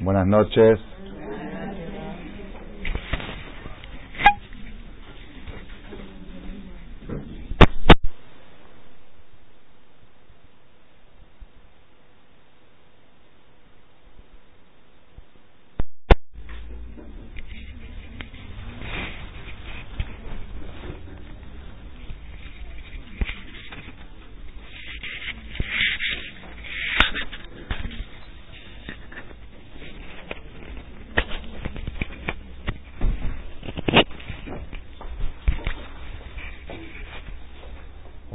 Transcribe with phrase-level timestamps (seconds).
[0.00, 0.80] Buenas noches.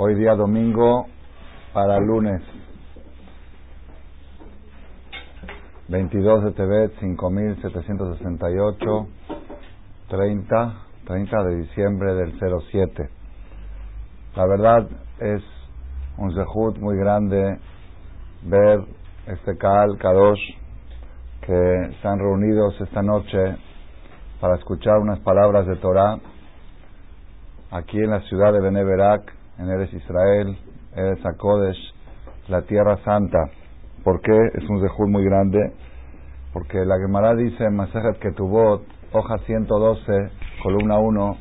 [0.01, 1.07] Hoy día domingo
[1.71, 2.41] para lunes.
[5.87, 9.07] 22 de Tebet 5768
[10.09, 10.73] 30
[11.05, 13.09] 30 de diciembre del 07
[14.35, 15.41] la verdad es
[16.17, 17.57] un zehut muy grande
[18.43, 18.83] ver
[19.25, 20.41] este Kaal Kadosh
[21.45, 23.55] que están reunidos esta noche
[24.41, 26.19] para escuchar unas palabras de Torah
[27.71, 30.57] aquí en la ciudad de Beneverak en Eres Israel,
[30.95, 31.77] Eres Akodesh,
[32.47, 33.39] la Tierra Santa.
[34.03, 34.37] ¿Por qué?
[34.55, 35.73] Es un zehut muy grande.
[36.53, 40.31] Porque la Gemara dice en Masejet Ketubot, hoja 112,
[40.63, 41.37] columna 1,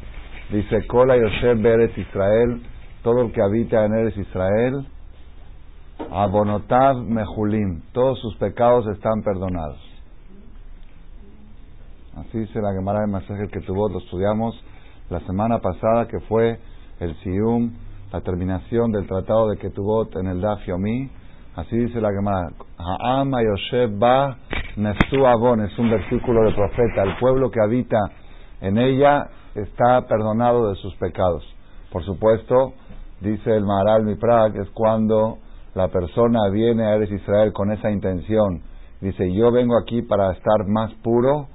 [0.51, 2.63] dice, Kola Yosef Eres Israel,
[3.03, 4.87] todo el que habita en Eres Israel,
[6.11, 9.81] Abonotav Mejulim, todos sus pecados están perdonados.
[12.17, 14.61] Así dice la Gemara de Masejet Ketubot, lo estudiamos
[15.09, 16.59] la semana pasada que fue
[17.01, 17.73] el Sium
[18.13, 21.11] la terminación del tratado de Ketubot en el Daf Yomi.
[21.57, 22.51] Así dice la Gemara.
[22.79, 24.39] Ha'am Yosef Ba
[24.77, 25.63] Nesu Avon.
[25.63, 27.03] Es un versículo del profeta.
[27.03, 27.99] El pueblo que habita
[28.61, 31.45] en ella está perdonado de sus pecados.
[31.93, 32.73] Por supuesto,
[33.21, 35.39] dice el Maharal Miprag, es cuando
[35.75, 38.63] la persona viene a Eres Israel con esa intención.
[39.01, 41.47] Dice, yo vengo aquí para estar más puro.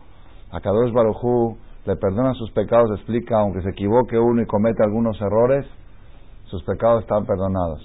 [0.52, 5.20] A Kadosh Barujú le perdona sus pecados, explica, aunque se equivoque uno y cometa algunos
[5.20, 5.66] errores,
[6.54, 7.82] sus pecados están perdonados.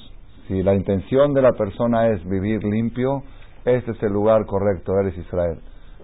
[0.46, 3.22] Si la intención de la persona es vivir limpio,
[3.64, 5.58] este es el lugar correcto, eres Israel.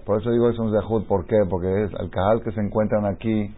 [0.07, 1.37] Por eso digo es un zehut, ¿por qué?
[1.49, 3.55] Porque es el cajal que se encuentran aquí,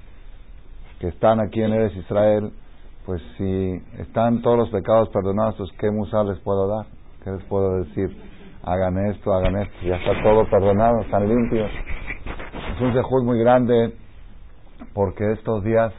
[0.99, 2.51] que están aquí en Eres Israel,
[3.05, 6.87] pues si están todos los pecados perdonados, pues ¿qué musa les puedo dar?
[7.23, 8.11] ¿Qué les puedo decir?
[8.65, 11.71] Hagan esto, hagan esto, ya está todo perdonado, están limpios.
[12.75, 13.95] Es un zehut muy grande
[14.95, 15.93] porque estos días,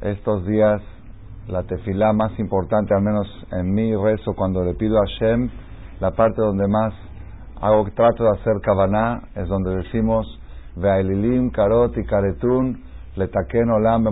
[0.00, 0.80] estos días
[1.48, 5.48] la tefilá más importante, al menos en mi rezo, cuando le pido a Hashem,
[6.00, 6.94] la parte donde más
[7.60, 10.26] hago, trato de hacer kavaná, es donde decimos,
[10.76, 12.82] Ve'aililim, karot y karetun,
[13.16, 14.04] letaken olam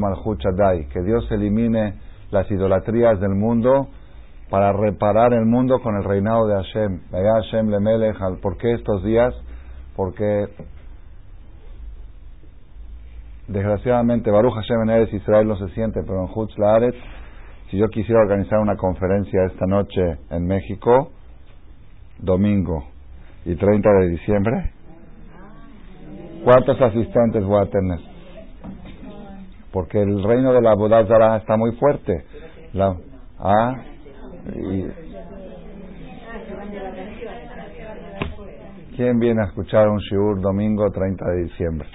[0.56, 1.94] dai, que Dios elimine
[2.30, 3.88] las idolatrías del mundo
[4.50, 7.00] para reparar el mundo con el reinado de Hashem.
[7.12, 9.34] Hashem lemelech, ¿por qué estos días?
[9.94, 10.46] Porque
[13.48, 16.96] desgraciadamente Baruch Hashem en Israel no se siente, pero en Hutz Laaretz
[17.70, 21.10] si yo quisiera organizar una conferencia esta noche en México,
[22.18, 22.84] domingo
[23.44, 24.72] y 30 de diciembre,
[26.44, 27.98] ¿cuántos asistentes voy a tener?
[29.72, 32.24] Porque el reino de la Bodazara está muy fuerte.
[32.72, 32.96] La,
[33.38, 33.74] ah,
[38.96, 41.88] ¿Quién viene a escuchar un shiur domingo 30 de diciembre?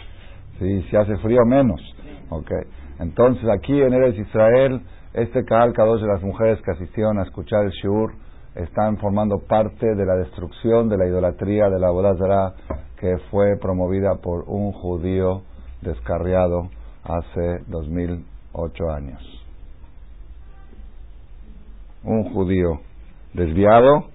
[0.59, 1.81] Si, si hace frío, menos.
[2.29, 2.61] Okay.
[2.99, 4.81] Entonces, aquí en Eres Israel
[5.13, 8.13] este Kaal dos de las mujeres que asistieron a escuchar el Shiur
[8.55, 12.53] están formando parte de la destrucción de la idolatría de la Bodazara
[12.97, 15.41] que fue promovida por un judío
[15.81, 16.69] descarriado
[17.03, 19.21] hace 2008 años.
[22.03, 22.79] Un judío
[23.33, 24.05] desviado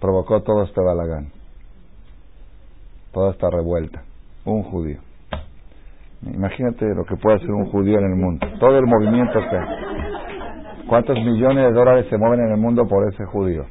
[0.00, 1.32] provocó todo este balagán,
[3.12, 4.02] toda esta revuelta.
[4.44, 5.00] Un judío.
[6.32, 8.46] Imagínate lo que puede hacer un judío en el mundo.
[8.58, 9.40] Todo el movimiento.
[10.88, 13.64] ¿Cuántos millones de dólares se mueven en el mundo por ese judío?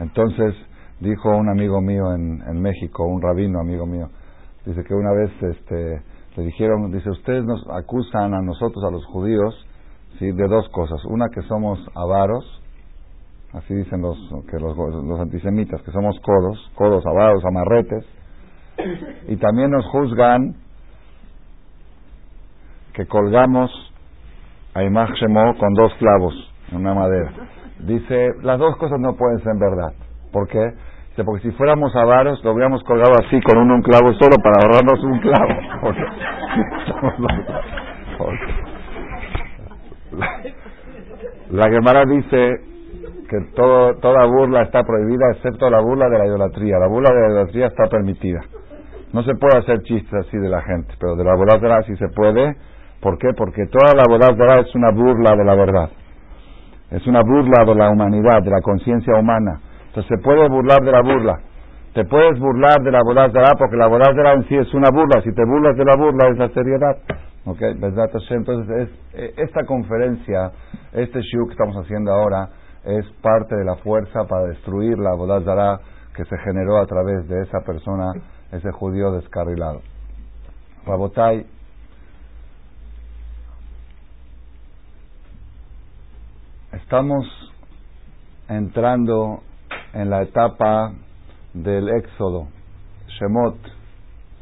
[0.00, 0.54] Entonces
[1.00, 4.08] dijo un amigo mío en, en México, un rabino amigo mío,
[4.64, 6.02] dice que una vez este,
[6.36, 9.54] le dijeron, dice, ustedes nos acusan a nosotros, a los judíos,
[10.18, 10.30] ¿sí?
[10.30, 11.04] de dos cosas.
[11.04, 12.62] Una, que somos avaros,
[13.52, 14.16] así dicen los,
[14.50, 18.04] que los, los antisemitas, que somos codos, codos, avaros, amarretes
[19.28, 20.54] y también nos juzgan
[22.92, 23.70] que colgamos
[24.74, 25.10] a Imach
[25.58, 26.34] con dos clavos
[26.70, 27.32] en una madera.
[27.80, 29.92] Dice, las dos cosas no pueden ser verdad.
[30.32, 30.72] ¿Por qué?
[31.10, 34.62] Dice, porque si fuéramos avaros, lo hubiéramos colgado así con un, un clavo solo para
[34.62, 35.48] ahorrarnos un clavo.
[41.50, 42.60] La, Gemara dice
[43.28, 46.78] que todo, toda burla está prohibida excepto la burla de la idolatría.
[46.78, 48.40] La burla de la idolatría está permitida.
[49.12, 52.08] No se puede hacer chistes así de la gente, pero de la la sí se
[52.08, 52.56] puede.
[53.00, 53.28] ¿Por qué?
[53.36, 55.90] Porque toda la la es una burla de la verdad.
[56.90, 59.60] Es una burla de la humanidad, de la conciencia humana.
[59.88, 61.40] Entonces se puede burlar de la burla.
[61.94, 65.20] Te puedes burlar de la Bodazara porque la Bodazara en sí es una burla.
[65.22, 66.96] Si te burlas de la burla es la seriedad.
[67.44, 67.60] ¿Ok?
[67.60, 70.52] Entonces, eh, esta conferencia,
[70.92, 72.48] este shiur que estamos haciendo ahora,
[72.84, 75.80] es parte de la fuerza para destruir la Bodazara
[76.14, 78.12] que se generó a través de esa persona,
[78.52, 79.80] ese judío descarrilado.
[80.86, 81.46] Rabotai,
[86.72, 87.24] estamos
[88.48, 89.42] entrando
[89.94, 90.92] en la etapa
[91.54, 92.48] del Éxodo,
[93.18, 93.56] Shemot,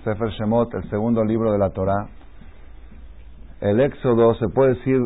[0.05, 2.09] Sefer Shemot, el segundo libro de la Torah.
[3.61, 4.99] El Éxodo se puede decir,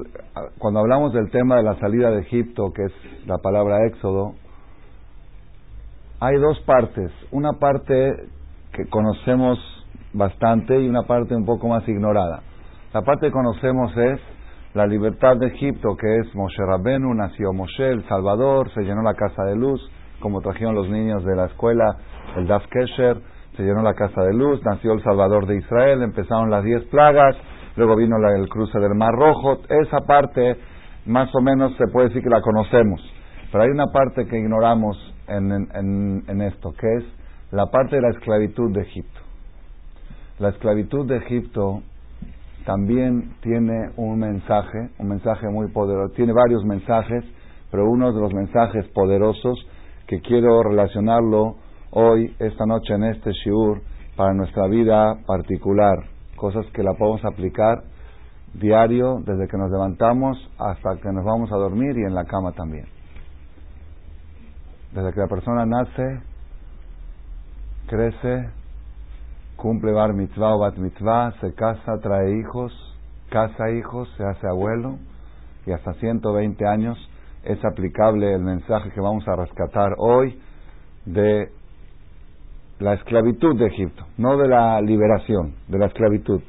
[0.59, 2.93] cuando hablamos del tema de la salida de Egipto, que es
[3.27, 4.35] la palabra Éxodo,
[6.21, 7.11] hay dos partes.
[7.33, 8.29] Una parte
[8.75, 9.59] que conocemos
[10.13, 12.43] bastante y una parte un poco más ignorada.
[12.93, 14.21] La parte que conocemos es
[14.75, 19.15] la libertad de Egipto, que es Moshe Rabbenu, nació Moshe, el Salvador, se llenó la
[19.15, 19.81] casa de luz,
[20.21, 21.97] como trajeron los niños de la escuela,
[22.37, 23.21] el Daf Kesher,
[23.57, 27.37] se llenó la casa de luz, nació el Salvador de Israel, empezaron las diez plagas,
[27.77, 30.57] luego vino el cruce del Mar Rojo, esa parte
[31.07, 33.01] más o menos se puede decir que la conocemos,
[33.53, 34.97] pero hay una parte que ignoramos
[35.29, 37.05] en, en, en esto, que es
[37.55, 39.21] la parte de la esclavitud de Egipto.
[40.41, 41.83] La esclavitud de Egipto
[42.67, 47.25] también tiene un mensaje, un mensaje muy poderoso, tiene varios mensajes,
[47.71, 49.57] pero uno de los mensajes poderosos
[50.09, 51.55] que quiero relacionarlo
[51.93, 53.83] hoy, esta noche en este shiur,
[54.17, 55.95] para nuestra vida particular,
[56.35, 57.85] cosas que la podemos aplicar
[58.55, 62.51] diario, desde que nos levantamos hasta que nos vamos a dormir y en la cama
[62.51, 62.87] también.
[64.93, 66.34] Desde que la persona nace,
[67.87, 68.51] crece,
[69.57, 72.73] cumple bar mitzvah o bat mitzvah, se casa, trae hijos,
[73.31, 74.99] casa hijos, se hace abuelo
[75.67, 76.99] y hasta 120 años
[77.45, 80.39] es aplicable el mensaje que vamos a rescatar hoy
[81.05, 81.51] de
[82.79, 86.41] la esclavitud de Egipto, no de la liberación, de la esclavitud.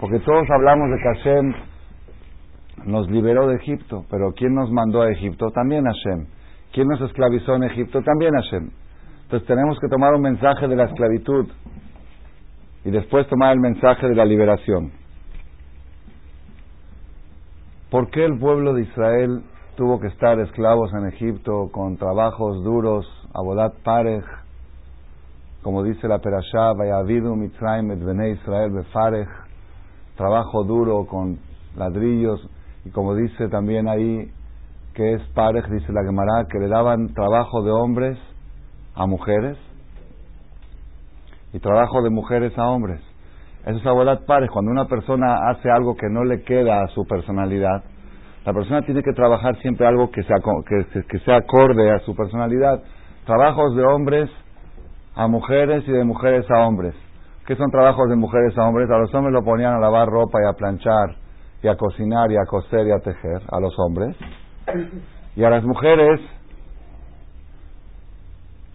[0.00, 1.54] Porque todos hablamos de que Hashem
[2.86, 5.50] nos liberó de Egipto, pero ¿quién nos mandó a Egipto?
[5.50, 6.26] También Hashem.
[6.72, 8.02] ¿Quién nos esclavizó en Egipto?
[8.02, 8.70] También Hashem.
[9.32, 11.46] Entonces tenemos que tomar un mensaje de la esclavitud
[12.84, 14.92] y después tomar el mensaje de la liberación.
[17.90, 19.42] ¿Por qué el pueblo de Israel
[19.74, 24.22] tuvo que estar esclavos en Egipto con trabajos duros, abodat parej,
[25.62, 27.90] como dice la Perashá, Vayavidu Mitzrayim
[28.34, 29.28] Israel
[30.14, 31.38] trabajo duro con
[31.74, 32.46] ladrillos,
[32.84, 34.30] y como dice también ahí
[34.92, 38.18] que es parej, dice la Gemara, que le daban trabajo de hombres
[38.94, 39.56] a mujeres
[41.52, 43.00] y trabajo de mujeres a hombres.
[43.66, 47.04] Eso es abodat parej, cuando una persona hace algo que no le queda a su
[47.06, 47.84] personalidad,
[48.44, 50.36] la persona tiene que trabajar siempre algo que sea,
[51.08, 52.82] que, sea acorde a su personalidad.
[53.24, 54.30] Trabajos de hombres
[55.14, 56.94] a mujeres y de mujeres a hombres.
[57.46, 58.90] ¿Qué son trabajos de mujeres a hombres?
[58.90, 61.16] A los hombres lo ponían a lavar ropa y a planchar
[61.62, 64.16] y a cocinar y a coser y a tejer, a los hombres.
[65.36, 66.20] Y a las mujeres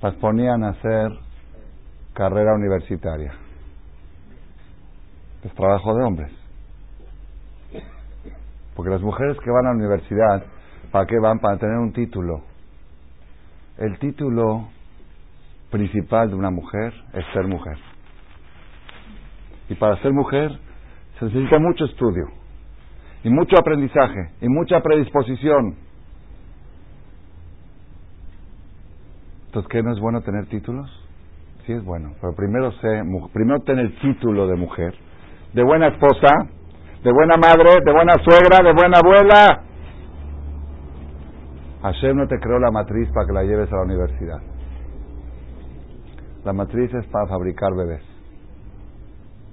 [0.02, 1.12] las ponían a hacer
[2.14, 3.34] carrera universitaria.
[5.44, 6.32] Es trabajo de hombres.
[8.76, 10.44] Porque las mujeres que van a la universidad,
[10.92, 11.40] ¿para qué van?
[11.40, 12.44] Para tener un título.
[13.78, 14.70] El título
[15.72, 17.78] principal de una mujer es ser mujer.
[19.70, 20.52] Y para ser mujer
[21.20, 22.28] se necesita mucho estudio,
[23.24, 25.87] y mucho aprendizaje, y mucha predisposición.
[29.48, 30.90] Entonces, ¿qué no es bueno tener títulos?
[31.66, 33.02] Sí es bueno, pero primero sé,
[33.34, 34.94] primero tener el título de mujer,
[35.54, 36.48] de buena esposa,
[37.04, 39.64] de buena madre, de buena suegra, de buena abuela.
[41.82, 44.40] Hashem no te creó la matriz para que la lleves a la universidad.
[46.44, 48.04] La matriz es para fabricar bebés.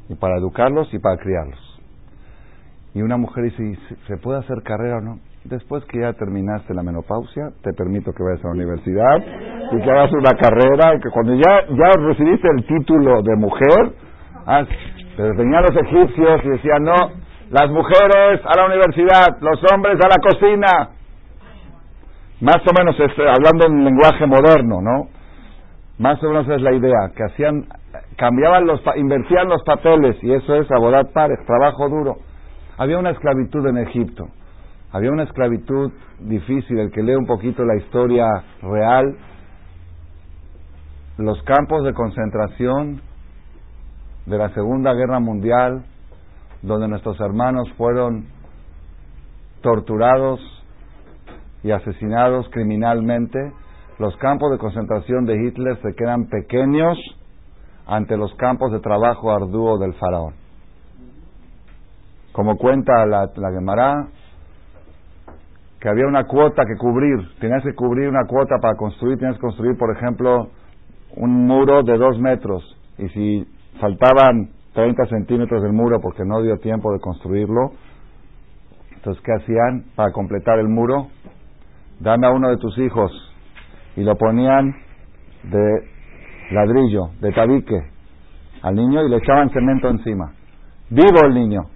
[0.09, 1.81] Y para educarlos y para criarlos.
[2.95, 5.19] Y una mujer dice, ¿se puede hacer carrera o no?
[5.45, 9.19] Después que ya terminaste la menopausia, te permito que vayas a la universidad
[9.73, 13.93] y que hagas una carrera, y que cuando ya, ya recibiste el título de mujer,
[14.47, 14.65] ah,
[15.15, 16.97] pero venían los egipcios y decían, no,
[17.51, 20.89] las mujeres a la universidad, los hombres a la cocina.
[22.41, 25.09] Más o menos hablando en lenguaje moderno, ¿no?
[25.99, 27.67] Más o menos es la idea, que hacían,
[28.17, 32.17] cambiaban los, invertían los papeles y eso es abodat pares, trabajo duro.
[32.79, 34.27] Había una esclavitud en Egipto.
[34.95, 36.79] Había una esclavitud difícil.
[36.79, 38.27] El que lee un poquito la historia
[38.63, 39.17] real,
[41.19, 43.01] los campos de concentración
[44.27, 45.85] de la Segunda Guerra Mundial,
[46.63, 48.27] donde nuestros hermanos fueron
[49.63, 50.39] torturados
[51.65, 53.53] y asesinados criminalmente,
[53.99, 56.97] los campos de concentración de Hitler se quedan pequeños
[57.89, 60.35] ante los campos de trabajo arduo del faraón.
[62.31, 64.09] Como cuenta la, la Gemara,
[65.85, 69.43] que había una cuota que cubrir, tenías que cubrir una cuota para construir, tenías que
[69.43, 70.49] construir, por ejemplo,
[71.15, 72.65] un muro de dos metros,
[72.97, 73.47] y si
[73.79, 77.73] faltaban 30 centímetros del muro porque no dio tiempo de construirlo,
[78.95, 81.09] entonces, ¿qué hacían para completar el muro?
[82.01, 83.13] Dame a uno de tus hijos
[83.95, 84.75] y lo ponían
[85.43, 85.91] de
[86.51, 87.79] ladrillo, de tabique,
[88.63, 90.33] al niño y le echaban cemento encima.
[90.89, 91.74] Vivo el niño.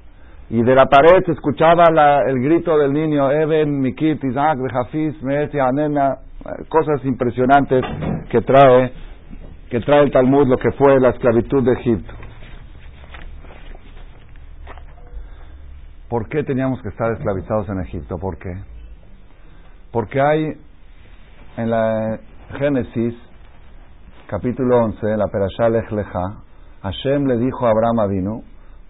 [0.50, 1.84] Y de la pared se escuchaba
[2.26, 6.16] el grito del niño, Eben, Mikit, Isaac, Bejafiz, Meetia, Anena,
[6.68, 7.84] cosas impresionantes
[8.30, 8.92] que trae,
[9.68, 12.14] que trae el Talmud, lo que fue la esclavitud de Egipto.
[16.08, 18.16] ¿Por qué teníamos que estar esclavizados en Egipto?
[18.18, 18.54] ¿Por qué?
[19.92, 20.52] Porque hay
[21.58, 22.18] en la
[22.58, 23.14] Génesis,
[24.26, 26.40] capítulo 11, la Perashá Lech Lecha,
[26.82, 28.42] Hashem le dijo a Abraham Avinu,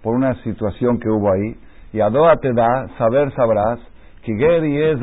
[0.09, 1.55] por una situación que hubo ahí,
[1.93, 3.79] y Adoa te da, saber sabrás,
[4.23, 5.01] que y es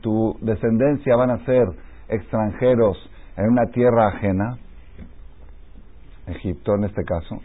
[0.00, 1.64] tu descendencia van a ser
[2.08, 2.96] extranjeros
[3.36, 4.56] en una tierra ajena,
[6.28, 7.40] Egipto en este caso,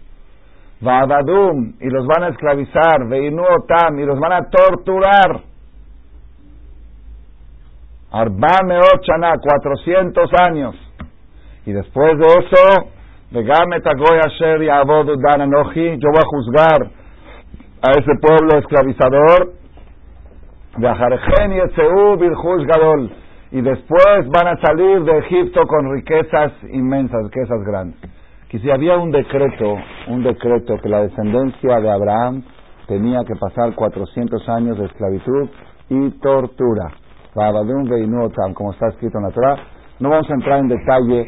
[0.80, 5.42] Vadadum, y los van a esclavizar, Veinu Otam, y los van a torturar.
[8.12, 10.76] Arbame Ochana, 400 años.
[11.66, 12.92] Y después de eso,
[16.00, 16.82] Yo voy a juzgar
[17.82, 19.54] a ese pueblo esclavizador.
[23.52, 28.00] Y después van a salir de Egipto con riquezas inmensas, riquezas grandes
[28.52, 32.44] que si había un decreto, un decreto que la descendencia de Abraham
[32.86, 35.48] tenía que pasar 400 años de esclavitud
[35.88, 36.92] y tortura.
[38.54, 39.56] Como está escrito en la Torah,
[40.02, 41.28] no vamos a entrar en detalle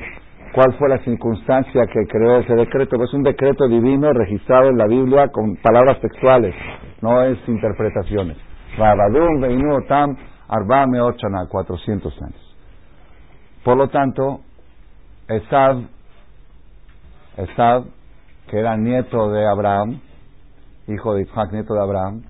[0.54, 4.88] cuál fue la circunstancia que creó ese decreto, es un decreto divino registrado en la
[4.88, 6.56] Biblia con palabras textuales,
[7.02, 8.38] no es interpretaciones.
[8.78, 9.42] Rabadum
[9.88, 10.16] Tam
[10.48, 12.56] Arbame Ochana, 400 años.
[13.64, 14.42] Por lo tanto,
[15.28, 15.78] Esad
[17.38, 17.86] Esad,
[18.48, 20.00] que era nieto de Abraham,
[20.88, 22.22] hijo de Isaac, nieto de Abraham,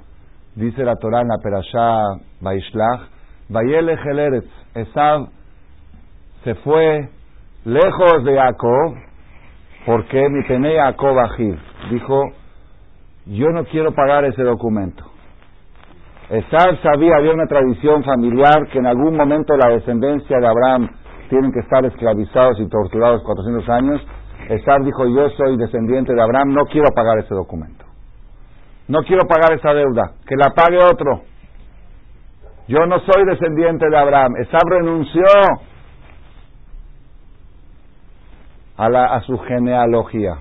[0.56, 3.01] dice la Torah en la Perashá Baishlach,
[3.50, 4.44] Vayelech el
[4.75, 5.27] Esad
[6.46, 7.10] se fue
[7.65, 8.96] lejos de Jacob,
[9.86, 11.17] porque mi tenía Jacob.
[11.89, 12.24] Dijo,
[13.25, 15.03] yo no quiero pagar ese documento.
[16.29, 20.89] Esad sabía, había una tradición familiar que en algún momento la descendencia de Abraham
[21.29, 24.01] tienen que estar esclavizados y torturados 400 años,
[24.50, 27.86] Esar dijo, yo soy descendiente de Abraham, no quiero pagar ese documento.
[28.88, 31.22] No quiero pagar esa deuda, que la pague otro.
[32.67, 34.36] Yo no soy descendiente de Abraham.
[34.41, 35.24] Esar renunció
[38.77, 40.38] a, la, a su genealogía,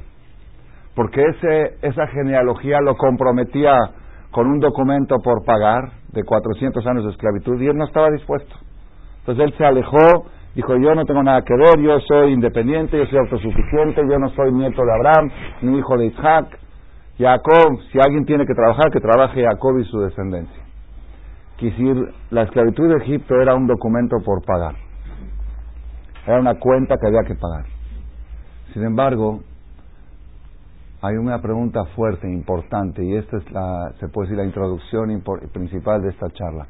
[0.95, 3.77] porque ese, esa genealogía lo comprometía
[4.31, 8.55] con un documento por pagar de 400 años de esclavitud y él no estaba dispuesto.
[9.21, 13.07] Entonces él se alejó Dijo, yo no tengo nada que ver, yo soy independiente, yo
[13.07, 15.31] soy autosuficiente, yo no soy nieto de Abraham,
[15.62, 16.59] ni hijo de Isaac.
[17.19, 20.62] Jacob, si alguien tiene que trabajar, que trabaje Jacob y su descendencia.
[21.57, 21.97] Quisir,
[22.31, 24.75] la esclavitud de Egipto era un documento por pagar.
[26.27, 27.65] Era una cuenta que había que pagar.
[28.73, 29.40] Sin embargo,
[31.02, 36.00] hay una pregunta fuerte, importante, y esta es la, se puede decir, la introducción principal
[36.00, 36.66] de esta charla.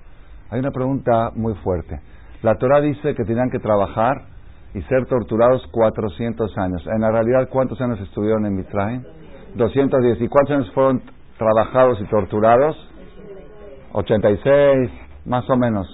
[0.50, 2.00] Hay una pregunta muy fuerte.
[2.42, 4.22] La Torah dice que tenían que trabajar
[4.74, 6.86] y ser torturados 400 años.
[6.86, 9.02] En la realidad, ¿cuántos años estuvieron en Mitzrayim?
[9.54, 10.20] 210.
[10.20, 11.02] ¿Y cuántos años fueron
[11.36, 12.76] trabajados y torturados?
[13.92, 14.90] 86,
[15.26, 15.86] más o menos.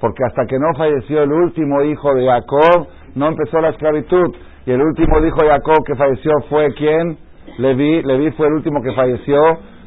[0.00, 4.36] Porque hasta que no falleció el último hijo de Jacob, no empezó la esclavitud.
[4.66, 7.16] Y el último hijo de Jacob que falleció fue quién?
[7.58, 8.02] Leví.
[8.02, 9.40] Leví fue el último que falleció.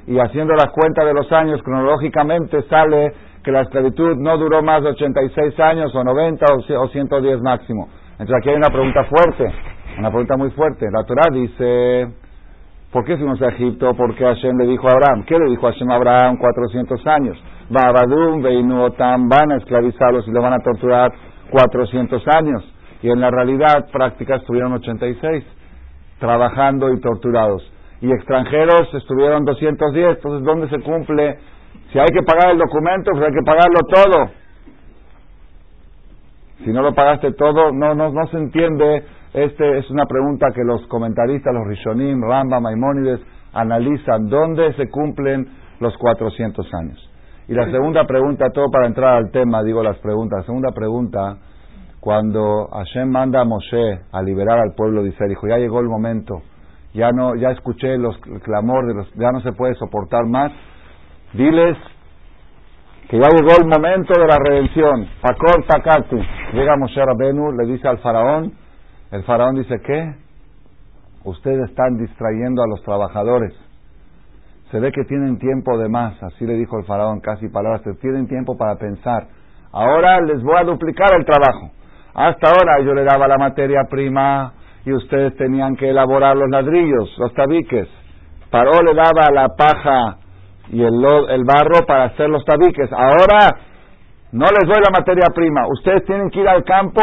[0.08, 3.12] Y haciendo la cuenta de los años cronológicamente sale
[3.44, 6.46] que la esclavitud no duró más de 86 años o 90
[6.78, 7.90] o 110 máximo.
[8.14, 9.52] Entonces aquí hay una pregunta fuerte,
[9.98, 10.86] una pregunta muy fuerte.
[10.92, 12.08] La Torah dice,
[12.92, 13.94] ¿por qué fuimos a Egipto?
[13.96, 15.26] Porque Hashem le dijo a Abraham.
[15.26, 17.38] ¿Qué le dijo Hashem a Abraham 400 años?
[17.70, 21.12] Babadum, Beinuotam, van a esclavizarlos y lo van a torturar
[21.52, 22.79] 400 años.
[23.02, 25.44] Y en la realidad práctica estuvieron 86,
[26.20, 27.64] trabajando y torturados.
[28.02, 30.18] y extranjeros estuvieron 210.
[30.18, 31.38] Entonces, ¿dónde se cumple?
[31.92, 34.30] Si hay que pagar el documento, pues hay que pagarlo todo.
[36.64, 39.04] Si no lo pagaste todo, no, no, no se entiende.
[39.34, 43.20] Este es una pregunta que los comentaristas, los Rishonim, Ramba, Maimónides,
[43.54, 44.28] analizan.
[44.30, 45.48] ¿Dónde se cumplen
[45.80, 47.10] los 400 años?
[47.48, 50.40] Y la segunda pregunta, todo para entrar al tema, digo las preguntas.
[50.40, 51.38] La segunda pregunta,
[52.00, 55.88] cuando Hashem manda a Moshe a liberar al pueblo de Israel, dijo, ya llegó el
[55.88, 56.42] momento,
[56.94, 60.52] ya no, ya escuché los, el clamor de los, ya no se puede soportar más,
[61.34, 61.78] diles
[63.10, 65.08] que ya llegó el momento de la redención.
[65.68, 66.16] Takati.
[66.54, 68.54] Llega Moshe Rabenu, le dice al faraón,
[69.12, 70.14] el faraón dice, ¿qué?
[71.24, 73.54] Ustedes están distrayendo a los trabajadores.
[74.70, 78.28] Se ve que tienen tiempo de más, así le dijo el faraón, casi palabras, tienen
[78.28, 79.28] tiempo para pensar.
[79.72, 81.72] Ahora les voy a duplicar el trabajo.
[82.14, 84.54] Hasta ahora yo le daba la materia prima
[84.86, 87.88] y ustedes tenían que elaborar los ladrillos, los tabiques.
[88.50, 90.18] Paró le daba la paja
[90.70, 92.92] y el, el barro para hacer los tabiques.
[92.92, 93.56] Ahora
[94.32, 95.68] no les doy la materia prima.
[95.68, 97.02] Ustedes tienen que ir al campo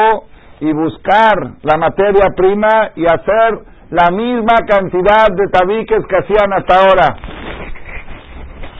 [0.60, 3.60] y buscar la materia prima y hacer
[3.90, 7.16] la misma cantidad de tabiques que hacían hasta ahora.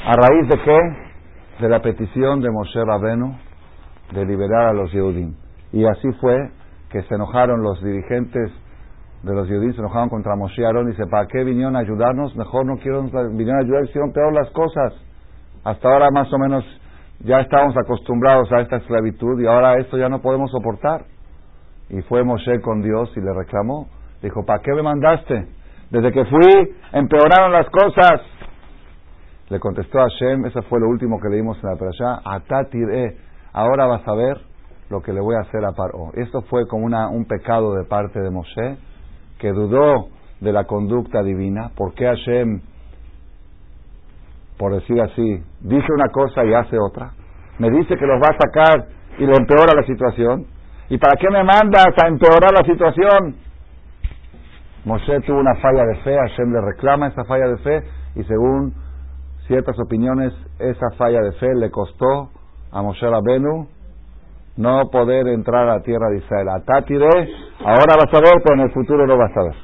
[0.07, 0.79] ¿A raíz de qué?
[1.61, 3.37] De la petición de Moshe Rabenu
[4.13, 5.35] de liberar a los Yehudim.
[5.73, 6.51] Y así fue
[6.91, 8.53] que se enojaron los dirigentes
[9.23, 12.37] de los Yehudim, se enojaron contra Moshe Aarón y dice, ¿para qué vinieron a ayudarnos?
[12.37, 14.95] Mejor no quiero, vinieron a ayudar, hicieron peor las cosas.
[15.65, 16.65] Hasta ahora más o menos
[17.21, 21.07] ya estábamos acostumbrados a esta esclavitud y ahora esto ya no podemos soportar.
[21.89, 23.89] Y fue Moshe con Dios y le reclamó.
[24.23, 25.47] Dijo, ¿para qué me mandaste?
[25.91, 28.21] Desde que fui, empeoraron las cosas.
[29.49, 33.17] Le contestó a Hashem, eso fue lo último que leímos en la Perashá, Atatiré,
[33.53, 34.37] ahora vas a ver
[34.91, 36.11] lo que le voy a hacer a Paro.
[36.15, 38.77] Esto fue como una, un pecado de parte de Moshe,
[39.39, 40.09] que dudó
[40.41, 41.71] de la conducta divina.
[41.77, 42.61] ¿Por qué Hashem,
[44.59, 47.13] por decir así, dice una cosa y hace otra?
[47.59, 48.87] Me dice que los va a sacar
[49.19, 50.47] y le empeora la situación.
[50.89, 53.37] ¿Y para qué me mandas a empeorar la situación?
[54.85, 57.83] Moshe tuvo una falla de fe, Hashem le reclama esa falla de fe
[58.15, 58.73] y según
[59.49, 62.31] ciertas opiniones, esa falla de fe le costó
[62.71, 63.69] a Moshe Rabenu
[64.57, 66.49] no poder entrar a la tierra de Israel.
[66.49, 67.09] A Tatire,
[67.61, 69.55] ahora vas a ver, pero en el futuro no vas a ver.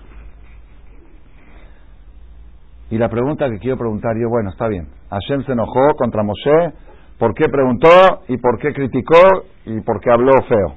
[2.91, 4.87] Y la pregunta que quiero preguntar yo, bueno, está bien.
[5.09, 6.75] Hashem se enojó contra Moshe,
[7.19, 7.89] ¿por qué preguntó
[8.29, 10.77] y por qué criticó y por qué habló feo?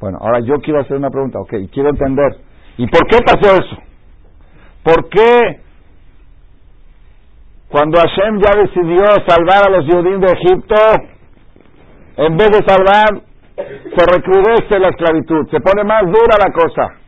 [0.00, 2.36] Bueno, ahora yo quiero hacer una pregunta, ok, quiero entender.
[2.76, 3.76] ¿Y por qué pasó eso?
[4.84, 5.60] ¿Por qué
[7.70, 10.74] cuando Hashem ya decidió salvar a los judíos de Egipto,
[12.16, 13.22] en vez de salvar,
[13.56, 17.00] se recrudece la esclavitud, se pone más dura la cosa.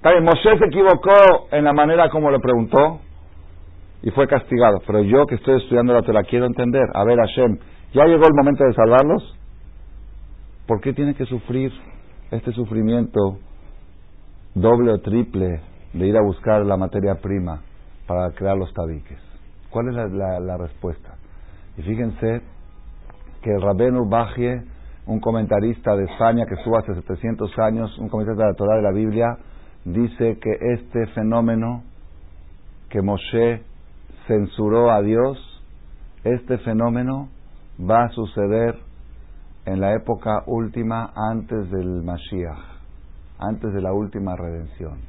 [0.00, 3.00] También Moshe se equivocó en la manera como le preguntó
[4.02, 4.82] y fue castigado.
[4.86, 6.84] Pero yo que estoy estudiando la la quiero entender.
[6.94, 7.58] A ver, Hashem,
[7.94, 9.36] ¿ya llegó el momento de salvarlos?
[10.66, 11.72] ¿Por qué tiene que sufrir
[12.30, 13.38] este sufrimiento
[14.54, 15.60] doble o triple
[15.94, 17.62] de ir a buscar la materia prima
[18.06, 19.18] para crear los tabiques?
[19.70, 21.16] ¿Cuál es la respuesta?
[21.78, 22.42] Y fíjense
[23.44, 24.62] que el Rabenu Bajie,
[25.06, 28.82] un comentarista de España que estuvo hace 700 años, un comentarista de la Torah de
[28.82, 29.36] la Biblia,
[29.84, 31.82] dice que este fenómeno
[32.88, 33.62] que Moshe
[34.26, 35.62] censuró a Dios,
[36.24, 37.28] este fenómeno
[37.78, 38.78] va a suceder
[39.66, 42.64] en la época última antes del Mashiach,
[43.38, 45.00] antes de la última redención.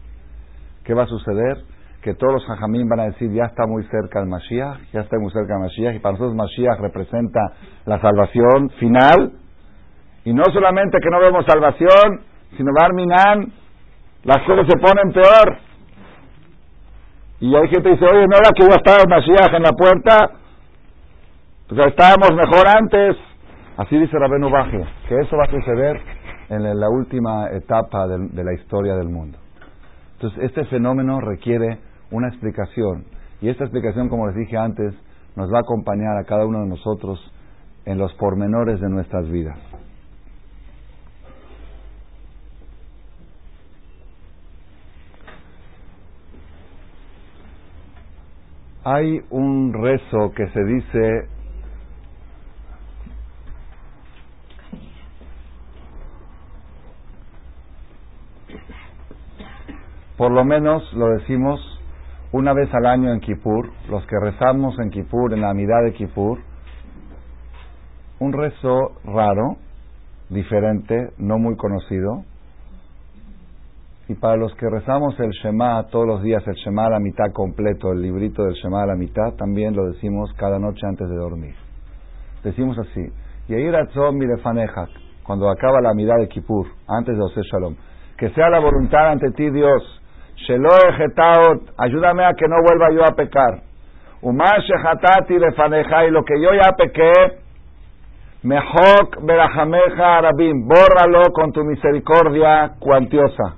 [0.83, 1.63] ¿Qué va a suceder?
[2.05, 5.17] Que todos los hajamim van a decir ya está muy cerca el Mashiach, ya está
[5.17, 7.39] muy cerca el Mashiach, y para nosotros Mashiach representa
[7.87, 9.33] la salvación final,
[10.23, 12.21] y no solamente que no vemos salvación,
[12.55, 13.51] sino Barminan,
[14.23, 15.57] las cosas se ponen peor.
[17.39, 19.71] Y hay gente que dice, oye, no era que ya estaba el Mashiach en la
[19.71, 20.29] puerta,
[21.67, 23.17] pues estábamos mejor antes.
[23.77, 25.99] Así dice Rabenu Baje, que eso va a suceder
[26.49, 29.39] en la última etapa de la historia del mundo.
[30.13, 31.79] Entonces, este fenómeno requiere
[32.15, 33.05] una explicación.
[33.41, 34.93] Y esta explicación, como les dije antes,
[35.35, 37.19] nos va a acompañar a cada uno de nosotros
[37.85, 39.57] en los pormenores de nuestras vidas.
[48.83, 51.27] Hay un rezo que se dice
[60.17, 61.74] por lo menos lo decimos
[62.35, 65.93] una vez al año en Kippur, los que rezamos en Kippur, en la mitad de
[65.93, 66.37] Kippur,
[68.19, 69.55] un rezo raro,
[70.29, 72.23] diferente, no muy conocido,
[74.07, 77.31] Y para los que rezamos el Shema todos los días, el Shema a la mitad
[77.33, 81.15] completo, el librito del Shema a la mitad, también lo decimos cada noche antes de
[81.15, 81.55] dormir.
[82.43, 83.01] Decimos así,
[85.23, 87.75] cuando acaba la mitad de Kippur, antes de Ose Shalom,
[88.17, 90.01] que sea la voluntad ante ti, Dios,
[91.77, 93.61] ayúdame a que no vuelva yo a pecar.
[96.07, 97.11] y lo que yo ya pequé,
[98.45, 103.55] Mejok berajameja arabim, bórralo con tu misericordia cuantiosa.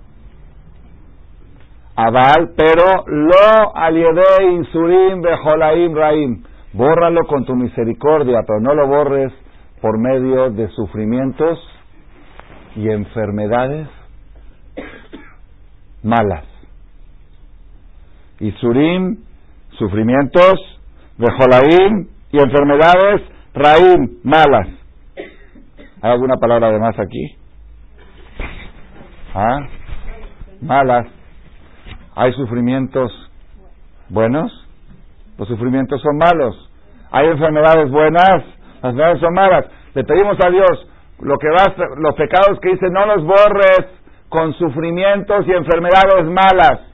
[1.94, 6.44] Aval, pero lo aliede insurim bejolaim raim.
[6.72, 9.34] Bórralo con tu misericordia, pero no lo borres
[9.82, 11.60] por medio de sufrimientos
[12.78, 13.90] y enfermedades
[16.02, 16.47] malas.
[18.40, 19.18] Isurim,
[19.78, 20.60] sufrimientos,
[21.18, 23.22] bejolaim y enfermedades
[23.54, 24.68] raim, malas.
[26.02, 27.36] ¿Hay alguna palabra de más aquí?
[29.34, 29.60] ¿Ah?
[30.62, 31.08] Malas.
[32.16, 33.12] ¿Hay sufrimientos
[34.10, 34.52] buenos?
[35.38, 36.70] Los sufrimientos son malos.
[37.12, 38.44] ¿Hay enfermedades buenas?
[38.82, 39.66] Las enfermedades son malas.
[39.94, 40.88] Le pedimos a Dios
[41.20, 41.48] lo que
[41.98, 43.86] los pecados que dice no los borres
[44.30, 46.87] con sufrimientos y enfermedades malas.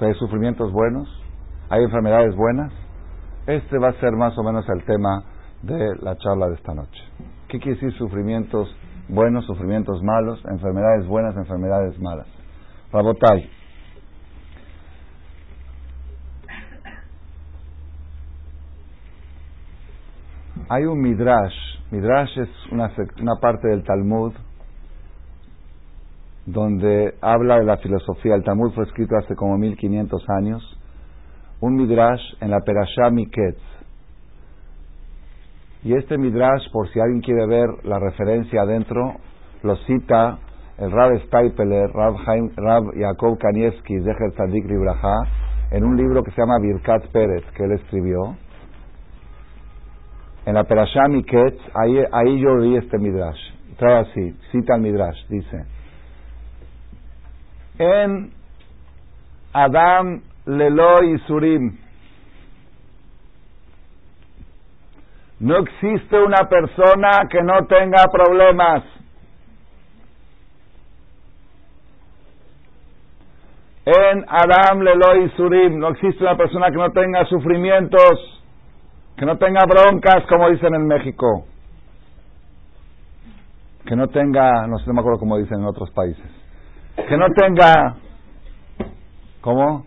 [0.00, 1.08] ¿Hay sufrimientos buenos?
[1.70, 2.72] ¿Hay enfermedades buenas?
[3.46, 5.24] Este va a ser más o menos el tema
[5.62, 7.02] de la charla de esta noche.
[7.48, 8.68] ¿Qué quiere decir sufrimientos
[9.08, 12.26] buenos, sufrimientos malos, enfermedades buenas, enfermedades malas.
[12.92, 13.50] Rabotai.
[20.68, 21.54] Hay un midrash.
[21.90, 24.32] Midrash es una, una parte del Talmud
[26.46, 28.34] donde habla de la filosofía.
[28.34, 30.78] El Talmud fue escrito hace como 1500 años.
[31.60, 33.76] Un midrash en la Perashá Miketz
[35.86, 39.14] y este Midrash, por si alguien quiere ver la referencia adentro,
[39.62, 40.36] lo cita
[40.78, 45.16] el Rab Steipeler, Rab, Jaim, Rab Yaakov Kanievski, Zecher Tzadik Ribraha,
[45.70, 48.34] en un libro que se llama Birkat Pérez, que él escribió.
[50.44, 53.38] En la Perashá Miketz, ahí, ahí yo vi este Midrash.
[53.78, 55.75] Trae así, cita el Midrash, dice.
[57.78, 58.32] En
[59.52, 61.86] Adam Lelo Surim
[65.38, 68.84] No existe una persona que no tenga problemas.
[73.84, 78.42] En Adam Leloy Surim no existe una persona que no tenga sufrimientos,
[79.16, 81.46] que no tenga broncas, como dicen en México.
[83.86, 86.35] Que no tenga, no sé, no me acuerdo cómo dicen en otros países.
[86.96, 87.96] Que no tenga,
[89.40, 89.86] ¿cómo?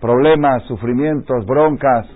[0.00, 2.06] Problemas, sufrimientos, broncas.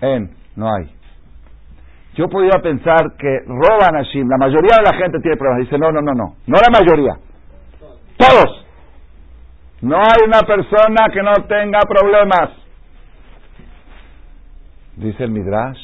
[0.00, 0.90] En, no hay.
[2.16, 5.64] Yo podría pensar que roban a Shim, la mayoría de la gente tiene problemas.
[5.64, 7.16] Dice, no, no, no, no, no la mayoría.
[8.16, 8.66] Todos.
[9.80, 12.50] No hay una persona que no tenga problemas.
[14.96, 15.78] Dice el Midrash,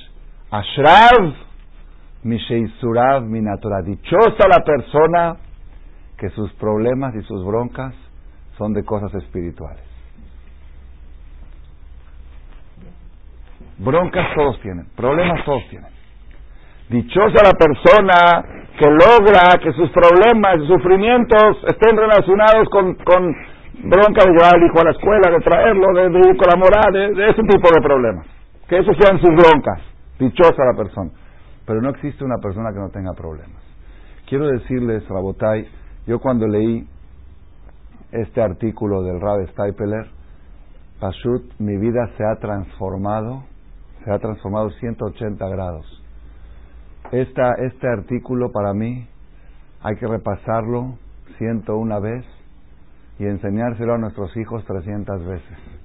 [0.51, 1.50] Ashrav
[2.23, 3.83] Misheisurav Minatora.
[3.83, 5.37] Dichosa la persona
[6.19, 7.95] que sus problemas y sus broncas
[8.59, 9.83] son de cosas espirituales.
[13.79, 15.91] Broncas todos tienen, problemas todos tienen.
[16.91, 23.33] Dichosa la persona que logra que sus problemas y sufrimientos estén relacionados con, con
[23.85, 27.31] bronca de llevar al hijo a la escuela, de traerlo, de, con la moral, de,
[27.31, 28.27] ese tipo de problemas.
[28.69, 29.81] Que esos sean sus broncas.
[30.19, 31.11] Dichosa la persona.
[31.71, 33.63] Pero no existe una persona que no tenga problemas.
[34.29, 35.69] Quiero decirles, Rabotay,
[36.05, 36.85] yo cuando leí
[38.11, 40.09] este artículo del Rab Steipeler,
[40.99, 43.45] Pashut, mi vida se ha transformado
[44.05, 45.87] se ha transformado 180 grados.
[47.13, 49.07] Esta, este artículo para mí
[49.81, 50.99] hay que repasarlo
[51.39, 52.25] 101 vez
[53.21, 55.80] y enseñárselo a nuestros hijos 300 veces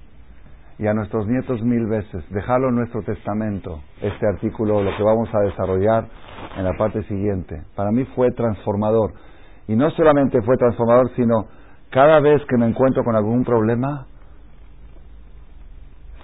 [0.78, 2.24] y a nuestros nietos mil veces.
[2.30, 6.06] Dejarlo en nuestro testamento, este artículo, lo que vamos a desarrollar
[6.58, 7.62] en la parte siguiente.
[7.76, 9.14] Para mí fue transformador.
[9.68, 11.46] Y no solamente fue transformador, sino
[11.90, 14.06] cada vez que me encuentro con algún problema,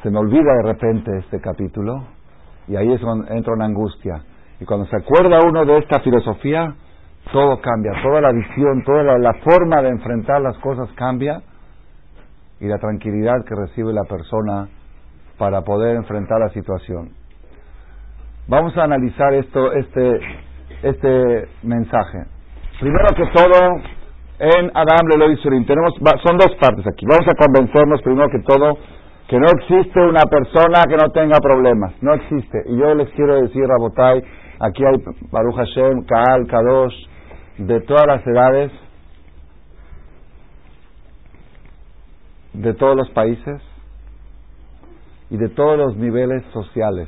[0.03, 2.03] se me olvida de repente este capítulo
[2.67, 4.23] y ahí es donde entra una angustia.
[4.59, 6.75] Y cuando se acuerda uno de esta filosofía,
[7.31, 11.41] todo cambia, toda la visión, toda la, forma de enfrentar las cosas cambia
[12.61, 14.69] y la tranquilidad que recibe la persona
[15.37, 17.09] para poder enfrentar la situación.
[18.47, 20.19] Vamos a analizar esto, este,
[20.83, 22.19] este mensaje.
[22.79, 23.75] Primero que todo,
[24.39, 25.93] en Adam Leloy Surim, tenemos,
[26.23, 27.05] son dos partes aquí.
[27.05, 28.77] Vamos a convencernos primero que todo
[29.27, 32.63] que no existe una persona que no tenga problemas, no existe.
[32.67, 34.21] Y yo les quiero decir, Rabotay,
[34.63, 34.93] Aquí hay
[35.31, 36.93] Baruch Hashem, Kaal, Kadosh,
[37.57, 38.71] de todas las edades,
[42.53, 43.61] de todos los países
[45.29, 47.07] y de todos los niveles sociales.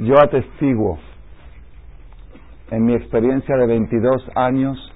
[0.00, 0.98] Yo atestiguo
[2.70, 4.92] en mi experiencia de 22 años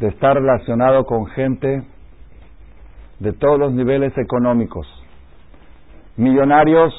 [0.00, 1.84] de estar relacionado con gente
[3.20, 4.86] de todos los niveles económicos,
[6.16, 6.92] millonarios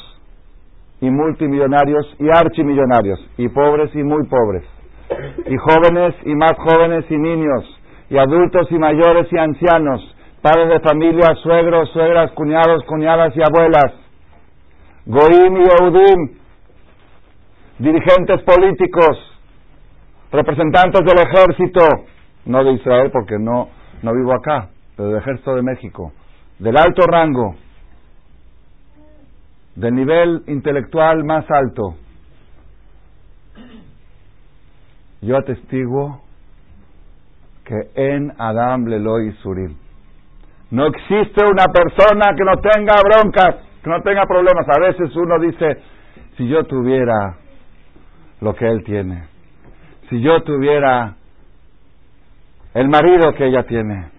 [1.02, 4.64] y multimillonarios y archimillonarios, y pobres y muy pobres,
[5.46, 7.64] y jóvenes y más jóvenes y niños,
[8.10, 13.94] y adultos y mayores y ancianos, padres de familia, suegros, suegras, cuñados, cuñadas y abuelas,
[15.06, 16.38] goim y eudim,
[17.80, 19.18] dirigentes políticos,
[20.32, 21.82] representantes del ejército,
[22.46, 23.70] no de Israel porque no,
[24.02, 26.12] no vivo acá, pero del ejército de México,
[26.60, 27.56] del alto rango,
[29.76, 31.96] del nivel intelectual más alto.
[35.26, 36.22] Yo atestiguo
[37.66, 39.76] que en Adam Leloy Surim
[40.70, 44.68] no existe una persona que no tenga broncas, que no tenga problemas.
[44.70, 45.78] A veces uno dice,
[46.38, 47.38] si yo tuviera
[48.42, 49.24] lo que él tiene,
[50.10, 51.16] si yo tuviera
[52.76, 54.10] el marido que ella tiene,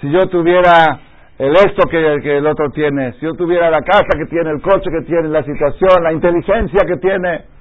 [0.00, 0.98] si yo tuviera
[1.38, 4.90] el esto que, el otro tiene, si yo tuviera la casa que tiene, el coche
[4.90, 7.51] que tiene, la situación, la inteligencia que tiene,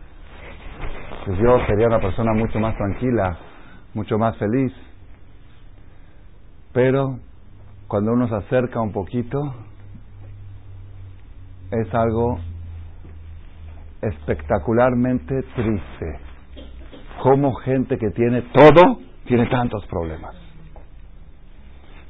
[1.26, 3.38] pues yo sería una persona mucho más tranquila,
[3.94, 4.74] mucho más feliz.
[6.74, 7.20] Pero
[7.88, 9.54] cuando uno se acerca un poquito,
[11.72, 12.40] es algo
[14.02, 16.20] espectacularmente triste.
[17.22, 20.36] Como gente que tiene todo tiene tantos problemas.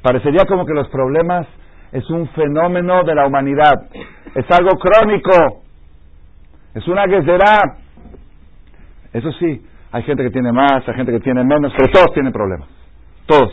[0.01, 1.47] Parecería como que los problemas
[1.91, 3.89] es un fenómeno de la humanidad,
[4.33, 5.63] es algo crónico,
[6.73, 7.80] es una guerra.
[9.13, 12.31] Eso sí, hay gente que tiene más, hay gente que tiene menos, pero todos tienen
[12.31, 12.67] problemas,
[13.25, 13.51] todos.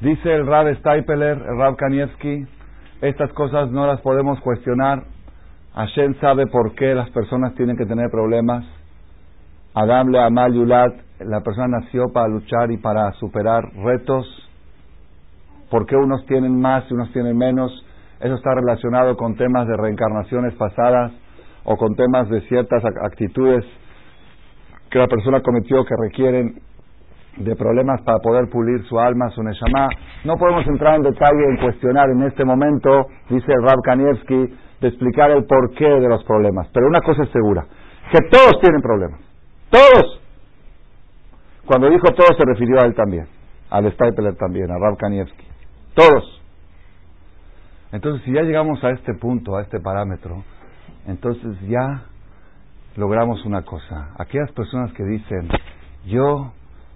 [0.00, 2.46] Dice el Rab Steipeler, el Rab Kanievski,
[3.00, 5.04] estas cosas no las podemos cuestionar.
[5.74, 8.64] Hashem sabe por qué las personas tienen que tener problemas.
[9.74, 14.26] Adam le amal yulat, la persona nació para luchar y para superar retos.
[15.70, 17.72] ¿Por qué unos tienen más y unos tienen menos?
[18.20, 21.12] Eso está relacionado con temas de reencarnaciones pasadas
[21.66, 23.64] o con temas de ciertas actitudes
[24.88, 26.60] que la persona cometió que requieren
[27.38, 29.88] de problemas para poder pulir su alma, su neshama.
[30.24, 35.30] No podemos entrar en detalle en cuestionar en este momento, dice Rab Kanievski, de explicar
[35.32, 36.68] el porqué de los problemas.
[36.72, 37.66] Pero una cosa es segura,
[38.12, 39.20] que todos tienen problemas.
[39.68, 40.22] Todos.
[41.66, 43.26] Cuando dijo todos se refirió a él también,
[43.70, 45.44] al Stapler también, a Rab Kanievski.
[45.94, 46.42] Todos.
[47.90, 50.44] Entonces, si ya llegamos a este punto, a este parámetro,
[51.06, 52.04] entonces ya
[52.96, 54.10] logramos una cosa.
[54.18, 55.48] Aquellas personas que dicen,
[56.06, 56.52] yo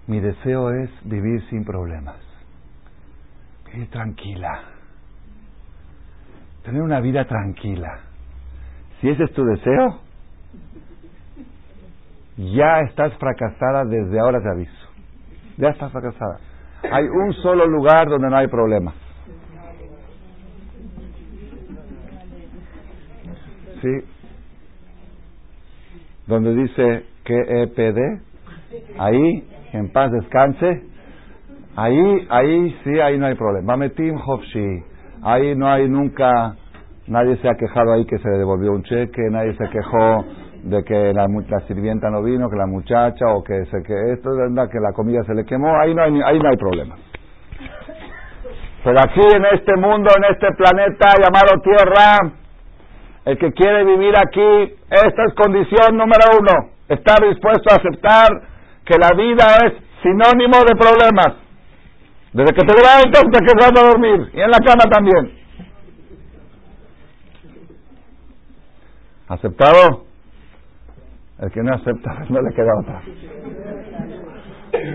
[0.07, 2.17] mi deseo es vivir sin problemas,
[3.65, 4.61] vivir tranquila,
[6.63, 7.99] tener una vida tranquila.
[8.99, 9.99] Si ese es tu deseo,
[12.37, 14.87] ya estás fracasada desde ahora te aviso.
[15.57, 16.39] Ya estás fracasada.
[16.91, 18.93] Hay un solo lugar donde no hay problema.
[23.81, 24.05] ¿Sí?
[26.27, 28.21] Donde dice que EPD,
[28.99, 30.83] ahí en paz descanse,
[31.75, 33.73] ahí, ahí sí, ahí no hay problema.
[33.73, 34.83] Mametim Hofshi,
[35.23, 36.55] ahí no hay nunca,
[37.07, 40.25] nadie se ha quejado ahí que se le devolvió un cheque, nadie se quejó
[40.63, 41.27] de que la,
[41.67, 44.29] sirvienta no vino, que la muchacha, o que se que esto,
[44.71, 46.95] que la comida se le quemó, ahí no hay, ahí no hay problema.
[48.83, 52.33] Pero aquí en este mundo, en este planeta llamado Tierra,
[53.25, 58.29] el que quiere vivir aquí, esta es condición número uno, estar dispuesto a aceptar
[58.85, 61.35] que la vida es sinónimo de problemas.
[62.33, 64.31] Desde que te levantas hasta que vas a dormir.
[64.33, 65.37] Y en la cama también.
[69.27, 70.05] ¿Aceptado?
[71.39, 73.01] El que no acepta, no le queda otra.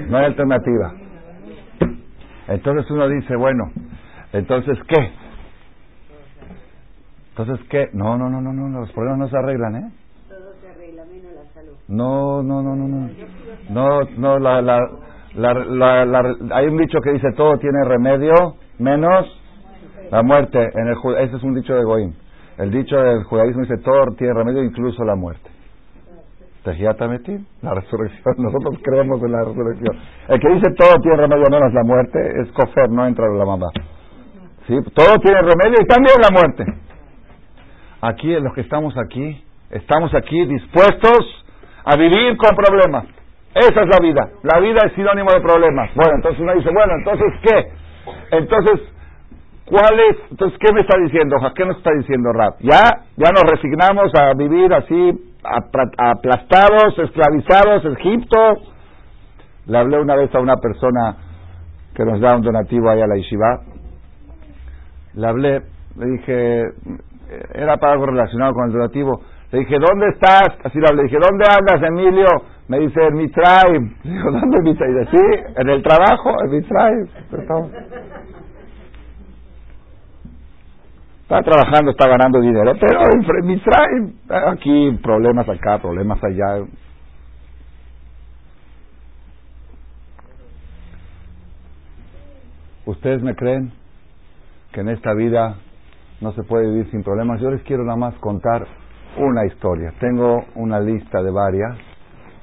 [0.08, 0.94] No hay alternativa.
[2.48, 3.72] Entonces uno dice, bueno,
[4.32, 5.12] entonces ¿qué?
[7.36, 7.90] Entonces ¿qué?
[7.92, 9.90] No, no, no, no, no, los problemas no se arreglan, ¿eh?
[11.88, 13.10] No, no, no, no, no.
[13.68, 14.80] No, no, la, la,
[15.34, 18.32] la, hay un dicho que dice todo tiene remedio
[18.78, 19.26] menos
[20.10, 20.58] la muerte.
[20.58, 22.14] En el, ese es un dicho de Goim.
[22.56, 25.50] El dicho del judaísmo dice todo tiene remedio, incluso la muerte.
[27.60, 28.34] la resurrección.
[28.38, 29.94] Nosotros creemos en la resurrección.
[30.28, 33.44] El que dice todo tiene remedio menos la muerte es cofer, no entra en la
[33.44, 33.66] mamá.
[34.66, 36.85] Sí, todo tiene remedio y también la muerte.
[38.00, 41.44] Aquí, los que estamos aquí, estamos aquí dispuestos
[41.84, 43.06] a vivir con problemas.
[43.54, 44.28] Esa es la vida.
[44.42, 45.90] La vida es sinónimo de problemas.
[45.94, 48.36] Bueno, entonces uno dice, bueno, entonces ¿qué?
[48.36, 48.80] Entonces,
[49.64, 50.16] ¿cuál es?
[50.30, 51.36] Entonces, ¿qué me está diciendo?
[51.54, 52.56] ¿Qué nos está diciendo Rap?
[52.60, 52.82] Ya,
[53.16, 58.36] ya nos resignamos a vivir así, aplastados, esclavizados, Egipto.
[59.66, 61.16] Le hablé una vez a una persona
[61.94, 63.60] que nos da un donativo ahí a la Yeshiva.
[65.14, 65.62] Le hablé,
[65.96, 66.64] le dije,
[67.54, 69.20] era para algo relacionado con el donativo.
[69.52, 70.48] Le dije, ¿dónde estás?
[70.64, 72.26] Así le dije, ¿dónde andas, Emilio?
[72.68, 73.94] Me dice, en mi tribe.
[74.04, 75.06] Digo, ¿dónde en mi tribe?
[75.10, 77.08] Sí, en el trabajo, en mi tribe.
[81.22, 86.64] Está trabajando, está ganando dinero, pero en mi tribe, aquí problemas acá, problemas allá.
[92.84, 93.72] ¿Ustedes me creen
[94.72, 95.56] que en esta vida
[96.20, 97.40] no se puede vivir sin problemas?
[97.40, 98.66] Yo les quiero nada más contar
[99.18, 99.92] una historia.
[99.98, 101.78] Tengo una lista de varias,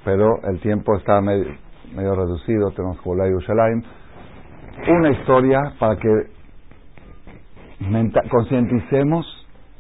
[0.04, 1.56] pero el tiempo está medio,
[1.96, 3.32] reducido, tenemos que volver.
[4.88, 6.10] Una historia para que
[8.30, 9.26] concienticemos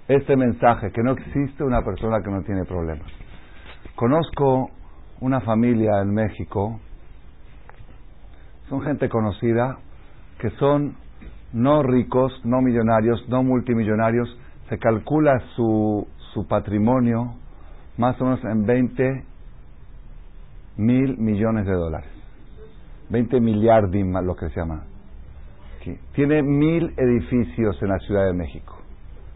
[0.07, 3.07] este mensaje, que no existe una persona que no tiene problemas.
[3.95, 4.69] Conozco
[5.21, 6.79] una familia en México,
[8.69, 9.77] son gente conocida,
[10.39, 10.95] que son
[11.53, 14.37] no ricos, no millonarios, no multimillonarios,
[14.69, 17.35] se calcula su, su patrimonio
[17.97, 19.23] más o menos en 20
[20.77, 22.09] mil millones de dólares.
[23.09, 24.83] 20 millardim, lo que se llama.
[26.13, 28.77] Tiene mil edificios en la Ciudad de México.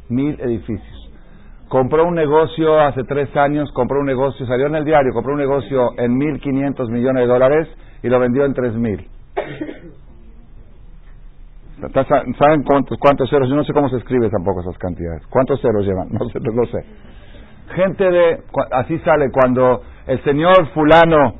[0.09, 1.11] Mil edificios.
[1.67, 5.39] Compró un negocio hace tres años, compró un negocio, salió en el diario, compró un
[5.39, 7.67] negocio en mil quinientos millones de dólares
[8.01, 9.05] y lo vendió en tres mil.
[11.77, 13.47] ¿Saben cuántos, ceros?
[13.49, 15.25] Yo no sé cómo se escribe tampoco esas cantidades.
[15.27, 16.07] ¿Cuántos ceros llevan?
[16.11, 16.39] No sé,
[16.71, 16.85] sé.
[17.75, 18.39] Gente de,
[18.71, 21.35] así sale cuando el señor fulano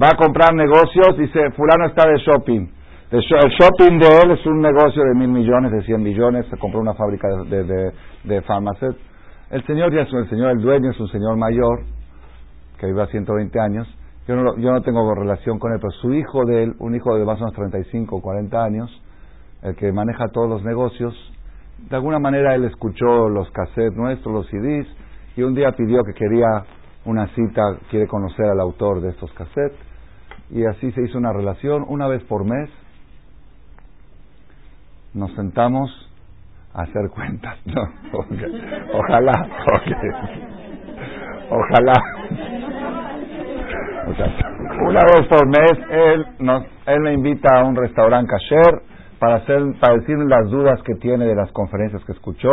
[0.00, 2.68] va a comprar negocios, dice, fulano está de shopping.
[3.10, 6.80] El shopping de él es un negocio de mil millones, de cien millones, se compró
[6.80, 7.92] una fábrica de, de,
[8.24, 8.42] de.
[9.50, 11.84] El señor ya es el señor, el dueño es un señor mayor,
[12.78, 13.88] que vive a 120 años.
[14.26, 17.14] Yo no, yo no tengo relación con él, pero su hijo de él, un hijo
[17.16, 19.03] de más o menos 35 o 40 años,
[19.64, 21.14] el que maneja todos los negocios,
[21.88, 24.86] de alguna manera él escuchó los cassettes nuestros, los CDs,
[25.36, 26.64] y un día pidió que quería
[27.04, 29.76] una cita, quiere conocer al autor de estos cassettes,
[30.50, 32.70] y así se hizo una relación, una vez por mes
[35.14, 35.90] nos sentamos
[36.74, 37.56] a hacer cuentas.
[38.92, 39.32] Ojalá,
[41.50, 41.92] ojalá.
[44.86, 48.82] Una vez por mes él, nos, él me invita a un restaurante kasher,
[49.24, 52.50] para, hacer, para decirle las dudas que tiene de las conferencias que escuchó.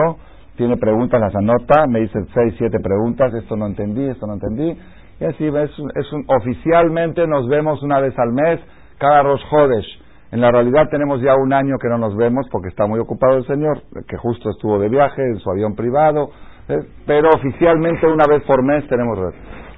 [0.56, 4.80] Tiene preguntas, las anota, me dice seis, siete preguntas, esto no entendí, esto no entendí.
[5.20, 8.62] Y así es, es un, oficialmente nos vemos una vez al mes,
[8.98, 10.02] cada Rosh Hodesh.
[10.32, 13.36] En la realidad tenemos ya un año que no nos vemos porque está muy ocupado
[13.36, 16.30] el señor, que justo estuvo de viaje en su avión privado,
[16.70, 16.80] ¿eh?
[17.06, 19.20] pero oficialmente una vez por mes tenemos.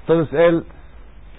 [0.00, 0.64] Entonces él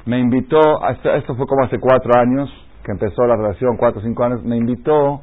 [0.05, 2.49] me invitó, esto fue como hace cuatro años,
[2.83, 5.21] que empezó la relación, cuatro o cinco años, me invitó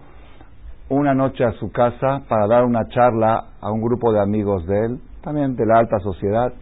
[0.93, 4.79] una noche a su casa para dar una charla a un grupo de amigos de
[4.85, 6.53] él, también de la alta sociedad,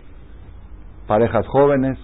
[1.08, 1.98] parejas jóvenes.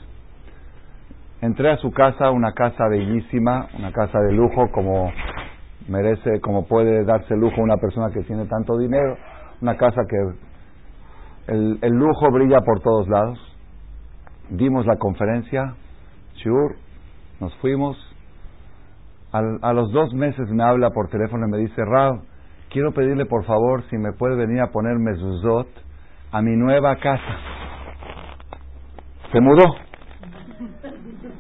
[1.41, 5.13] Entré a su casa, una casa bellísima, una casa de lujo como
[5.89, 9.17] merece, como puede darse lujo una persona que tiene tanto dinero,
[9.63, 13.39] una casa que el, el lujo brilla por todos lados.
[14.51, 15.75] Dimos la conferencia,
[16.35, 16.75] Shur,
[17.39, 17.97] nos fuimos,
[19.39, 22.21] a los dos meses me habla por teléfono y me dice, Rab,
[22.71, 25.69] quiero pedirle por favor si me puede venir a poner mezuzot
[26.33, 27.37] a mi nueva casa.
[29.33, 29.65] Se mudó.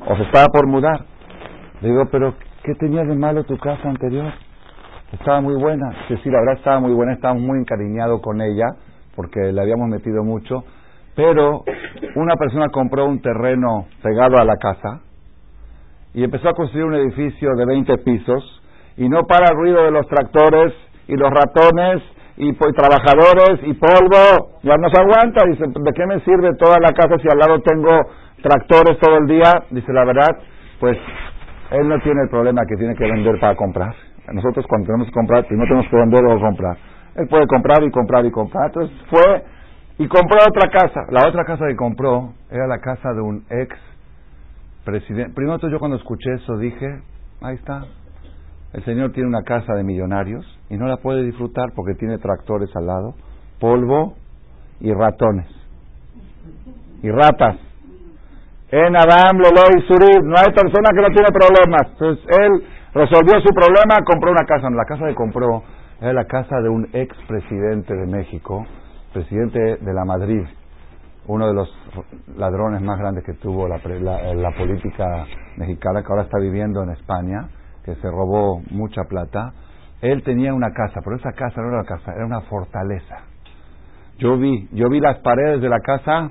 [0.09, 1.05] O se estaba por mudar.
[1.81, 4.33] Le digo, pero ¿qué tenía de malo tu casa anterior?
[5.13, 5.91] Estaba muy buena.
[6.09, 7.13] Sí, sí, la verdad estaba muy buena.
[7.13, 8.67] Estaba muy encariñado con ella
[9.15, 10.65] porque le habíamos metido mucho.
[11.15, 11.65] Pero
[12.17, 15.01] una persona compró un terreno pegado a la casa
[16.17, 18.63] y empezó a construir un edificio de 20 pisos
[18.97, 20.73] y no para el ruido de los tractores
[21.07, 22.03] y los ratones
[22.39, 26.93] y, trabajadores y polvo, ya no se aguanta, dice, ¿de qué me sirve toda la
[26.93, 28.01] casa si al lado tengo
[28.43, 29.63] tractores todo el día?
[29.71, 30.31] Dice, la verdad,
[30.81, 30.97] pues
[31.73, 33.95] él no tiene el problema que tiene que vender para comprar.
[34.33, 36.79] Nosotros cuando tenemos que comprar, no tenemos que vender o comprar.
[37.17, 38.67] Él puede comprar y comprar y comprar.
[38.69, 39.45] Entonces fue
[39.99, 41.01] y compró otra casa.
[41.11, 43.77] La otra casa que compró era la casa de un ex
[44.87, 45.35] presidente.
[45.35, 47.03] Primero yo cuando escuché eso dije,
[47.43, 47.85] ahí está.
[48.73, 52.71] El señor tiene una casa de millonarios y no la puede disfrutar porque tiene tractores
[52.77, 53.15] al lado,
[53.61, 54.15] polvo
[54.81, 55.49] y ratones.
[57.03, 57.57] Y ratas.
[58.71, 61.93] En Adam, Leloy, Surib, no hay persona que no tiene problemas.
[61.93, 62.65] Entonces él
[62.95, 64.71] resolvió su problema, compró una casa.
[64.71, 65.63] La casa que compró
[66.01, 68.67] era la casa de un ex presidente de México,
[69.13, 70.43] presidente de la Madrid,
[71.29, 71.69] uno de los
[72.37, 73.79] ladrones más grandes que tuvo la,
[74.35, 77.49] la, política mexicana, que ahora está viviendo en España,
[77.85, 79.53] que se robó mucha plata.
[80.03, 83.17] Él tenía una casa, pero esa casa no era una casa, era una fortaleza.
[84.19, 86.31] Yo vi, yo vi las paredes de la casa,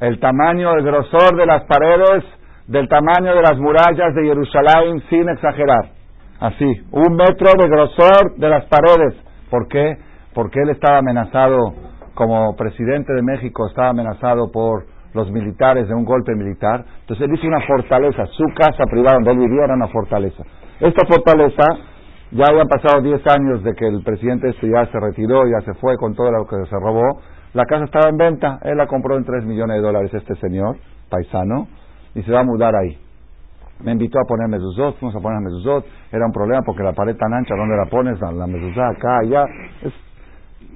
[0.00, 2.24] el tamaño, el grosor de las paredes,
[2.68, 5.90] del tamaño de las murallas de Jerusalén, sin exagerar.
[6.38, 9.14] Así, un metro de grosor de las paredes.
[9.50, 9.96] ¿Por qué?
[10.34, 11.74] Porque él estaba amenazado
[12.16, 17.34] como presidente de México estaba amenazado por los militares de un golpe militar, entonces él
[17.34, 20.42] hizo una fortaleza, su casa privada donde él vivía era una fortaleza.
[20.80, 21.64] Esta fortaleza,
[22.32, 25.74] ya habían pasado 10 años de que el presidente este ya se retiró, ya se
[25.74, 27.20] fue con todo lo que se robó,
[27.52, 30.76] la casa estaba en venta, él la compró en 3 millones de dólares este señor,
[31.10, 31.68] paisano,
[32.14, 32.98] y se va a mudar ahí.
[33.84, 37.14] Me invitó a poner mezuzot, fuimos a poner mezuzot, era un problema porque la pared
[37.16, 38.18] tan ancha, ¿dónde la pones?
[38.20, 39.44] La, mezuzá, acá, allá,
[39.82, 39.92] es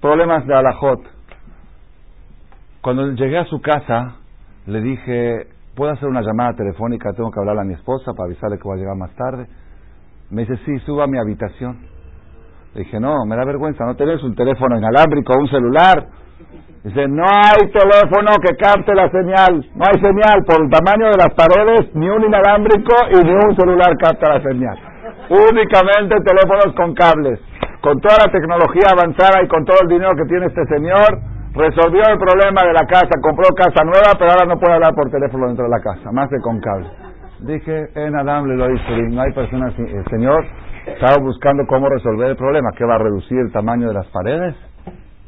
[0.00, 1.00] problemas de alajot.
[2.82, 4.16] Cuando llegué a su casa,
[4.66, 7.12] le dije, ¿puedo hacer una llamada telefónica?
[7.12, 9.46] Tengo que hablar a mi esposa para avisarle que voy a llegar más tarde.
[10.30, 11.76] Me dice, sí, suba a mi habitación.
[12.72, 16.06] Le dije, no, me da vergüenza, ¿no tenés un teléfono inalámbrico un celular?
[16.82, 21.18] Dice, no hay teléfono que capte la señal, no hay señal, por el tamaño de
[21.18, 24.78] las paredes, ni un inalámbrico y ni un celular capta la señal.
[25.28, 27.40] Únicamente teléfonos con cables.
[27.82, 31.20] Con toda la tecnología avanzada y con todo el dinero que tiene este señor,
[31.52, 35.10] resolvió el problema de la casa, compró casa nueva, pero ahora no puede hablar por
[35.10, 36.88] teléfono dentro de la casa, más de con cable.
[37.40, 40.44] Dije, en Adam le lo no hay personas, el Señor
[40.86, 44.54] estaba buscando cómo resolver el problema, ¿qué va a reducir el tamaño de las paredes?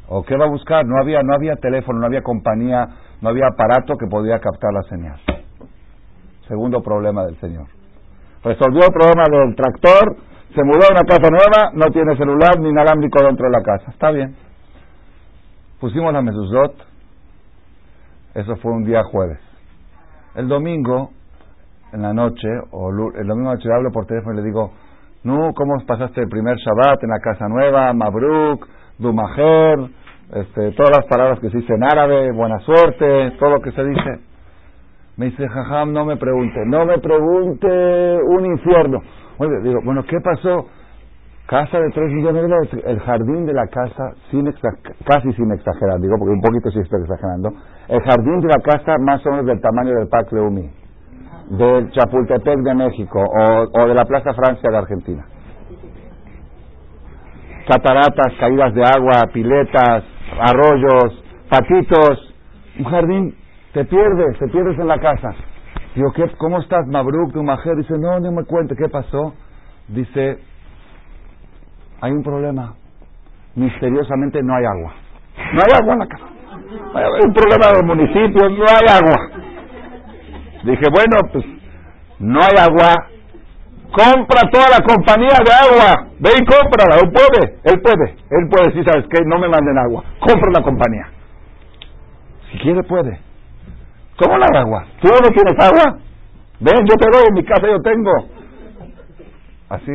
[0.07, 0.85] ¿O qué va a buscar?
[0.85, 2.87] No había, no había teléfono, no había compañía,
[3.21, 5.19] no había aparato que podía captar la señal.
[6.47, 7.65] Segundo problema del Señor.
[8.43, 10.17] Resolvió el problema del tractor,
[10.53, 13.89] se mudó a una casa nueva, no tiene celular ni inalámbrico dentro de la casa.
[13.91, 14.35] Está bien.
[15.83, 16.75] Pusimos la mezuzot,
[18.35, 19.37] eso fue un día jueves.
[20.33, 21.09] El domingo,
[21.91, 24.71] en la noche, o el domingo noche hablo por teléfono y le digo,
[25.25, 27.91] no, ¿cómo pasaste el primer Shabbat en la casa nueva?
[27.91, 28.65] Mabruk,
[28.97, 29.89] Dumajer,
[30.33, 33.83] este, todas las palabras que se dicen en árabe, buena suerte, todo lo que se
[33.83, 34.21] dice.
[35.17, 38.99] Me dice, jajam, no me pregunte, no me pregunte un infierno.
[39.61, 40.65] Digo, bueno, ¿qué pasó?
[41.47, 44.49] Casa de 3 millones de dólares, el jardín de la casa, sin
[45.03, 47.49] casi sin exagerar, digo, porque un poquito sí estoy exagerando,
[47.89, 50.71] el jardín de la casa más o menos del tamaño del Parque Leumi,
[51.49, 55.25] del Chapultepec de México o, de la Plaza Francia de Argentina.
[57.67, 60.03] Cataratas, caídas de agua, piletas,
[60.39, 62.35] arroyos, patitos,
[62.79, 63.35] un jardín,
[63.73, 65.33] te pierdes, te pierdes en la casa.
[65.93, 67.75] Digo, ¿qué, ¿cómo estás, Mabruk, tu mujer?
[67.75, 69.33] Dice, no, no me cuente, ¿qué pasó?
[69.89, 70.39] Dice,
[72.03, 72.73] hay un problema.
[73.55, 74.93] Misteriosamente no hay agua.
[75.53, 76.25] No hay agua en la casa.
[76.95, 79.29] Hay un problema del municipio, no hay agua.
[80.65, 81.45] Dije, bueno, pues
[82.19, 82.93] no hay agua.
[83.89, 86.07] Compra toda la compañía de agua.
[86.19, 86.99] Ve y cómprala.
[87.01, 88.09] Él puede, él puede.
[88.31, 89.23] Él puede decir, ¿sabes qué?
[89.25, 90.03] No me manden agua.
[90.19, 91.07] Compra la compañía.
[92.51, 93.17] Si quiere, puede.
[94.21, 94.87] ¿Cómo la agua?
[95.01, 95.99] ¿Tú no tienes agua?
[96.59, 98.11] Ven, yo te doy, en mi casa yo tengo.
[99.69, 99.91] Así,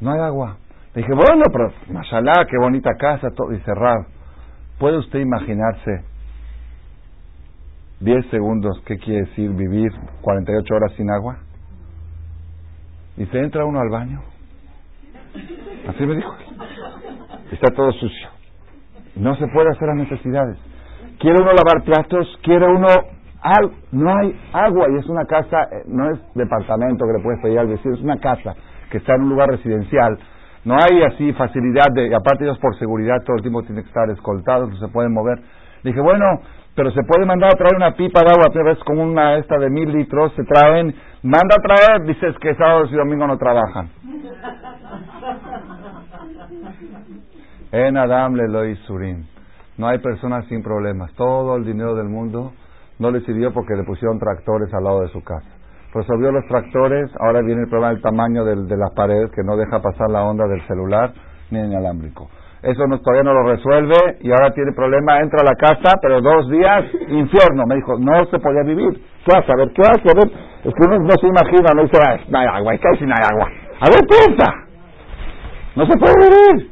[0.00, 0.56] no hay agua.
[0.94, 4.06] Le dije, bueno, pero mashallah, qué bonita casa, todo y cerrar.
[4.78, 6.04] ¿Puede usted imaginarse
[8.00, 9.90] 10 segundos qué quiere decir vivir
[10.20, 11.38] 48 horas sin agua?
[13.16, 14.22] Y se entra uno al baño.
[15.88, 16.32] Así me dijo.
[17.50, 18.28] Está todo sucio.
[19.16, 20.58] No se puede hacer las necesidades.
[21.18, 22.86] Quiere uno lavar platos, quiere uno...
[23.92, 27.58] No hay agua y es una casa, eh, no es departamento que le puedes pedir
[27.58, 28.54] al vecino, es una casa
[28.90, 30.18] que está en un lugar residencial
[30.64, 34.08] no hay así facilidad de, aparte ellos por seguridad todo el tiempo tienen que estar
[34.10, 35.38] escoltados, no se pueden mover.
[35.82, 36.24] dije, bueno,
[36.74, 39.68] pero se puede mandar a traer una pipa de agua, vez como una esta de
[39.68, 43.90] mil litros, se traen, manda a traer, dices que sábados y domingo no trabajan.
[47.72, 49.26] En Adam le lo surim.
[49.78, 51.12] No hay personas sin problemas.
[51.14, 52.52] Todo el dinero del mundo
[53.00, 55.53] no le sirvió porque le pusieron tractores al lado de su casa
[55.94, 59.80] resolvió los tractores, ahora viene el problema del tamaño de las paredes que no deja
[59.80, 61.12] pasar la onda del celular
[61.50, 62.28] ni el inalámbrico.
[62.62, 66.22] Eso no, todavía no lo resuelve y ahora tiene problema, entra a la casa, pero
[66.22, 67.64] dos días, infierno.
[67.66, 69.02] Me dijo, no se podía vivir.
[69.24, 69.52] ¿Qué hace?
[69.52, 70.08] A ver, ¿qué hace?
[70.08, 70.32] A ver,
[70.64, 72.98] es que uno no se imagina, no dice, ah, no hay agua, es que hay
[72.98, 73.48] sin hay agua.
[73.80, 74.50] A ver, piensa.
[75.76, 76.70] No se puede vivir.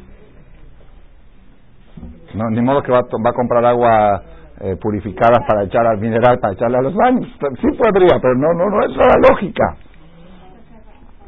[2.34, 4.22] No, ni modo que va, va a comprar agua
[4.62, 7.28] eh, purificada para echar al mineral, para echarle a los baños.
[7.60, 9.76] Sí podría, pero no, no, no es la lógica.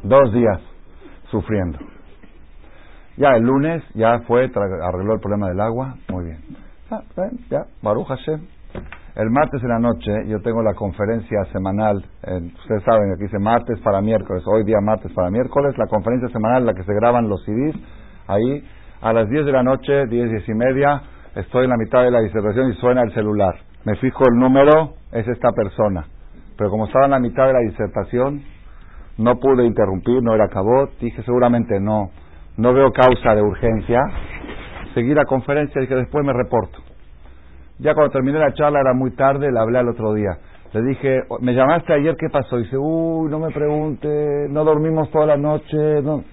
[0.03, 0.61] Dos días
[1.29, 1.77] sufriendo.
[3.17, 4.49] Ya el lunes ya fue,
[4.81, 6.39] arregló el problema del agua, muy bien.
[6.89, 7.01] Ya,
[7.49, 8.41] ya, Baruch Hashem.
[9.15, 13.79] El martes en la noche yo tengo la conferencia semanal, ustedes saben, aquí dice martes
[13.79, 17.29] para miércoles, hoy día martes para miércoles, la conferencia semanal en la que se graban
[17.29, 17.75] los CDs,
[18.27, 18.63] ahí
[19.01, 21.01] a las 10 de la noche, 10, 10 y media,
[21.35, 23.55] estoy en la mitad de la disertación y suena el celular.
[23.83, 26.05] Me fijo el número, es esta persona.
[26.57, 28.41] Pero como estaba en la mitad de la disertación,
[29.17, 32.09] no pude interrumpir, no era acabó, dije seguramente no,
[32.57, 33.99] no veo causa de urgencia.
[34.93, 36.79] Seguí la conferencia y que después me reporto.
[37.79, 40.37] Ya cuando terminé la charla era muy tarde, le hablé al otro día.
[40.73, 42.57] Le dije, me llamaste ayer, ¿qué pasó?
[42.59, 46.01] Y dice, uy, no me pregunte, no dormimos toda la noche.
[46.01, 46.23] No.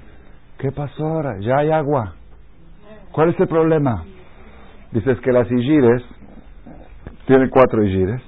[0.58, 1.36] ¿Qué pasó ahora?
[1.40, 2.14] Ya hay agua.
[3.12, 4.04] ¿Cuál es el problema?
[4.92, 6.02] Dices que las Igires,
[7.26, 8.20] tiene cuatro Igires,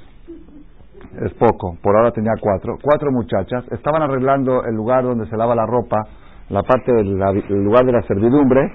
[1.20, 5.54] es poco, por ahora tenía cuatro, cuatro muchachas, estaban arreglando el lugar donde se lava
[5.54, 6.02] la ropa,
[6.48, 7.16] la parte del
[7.64, 8.72] lugar de la servidumbre,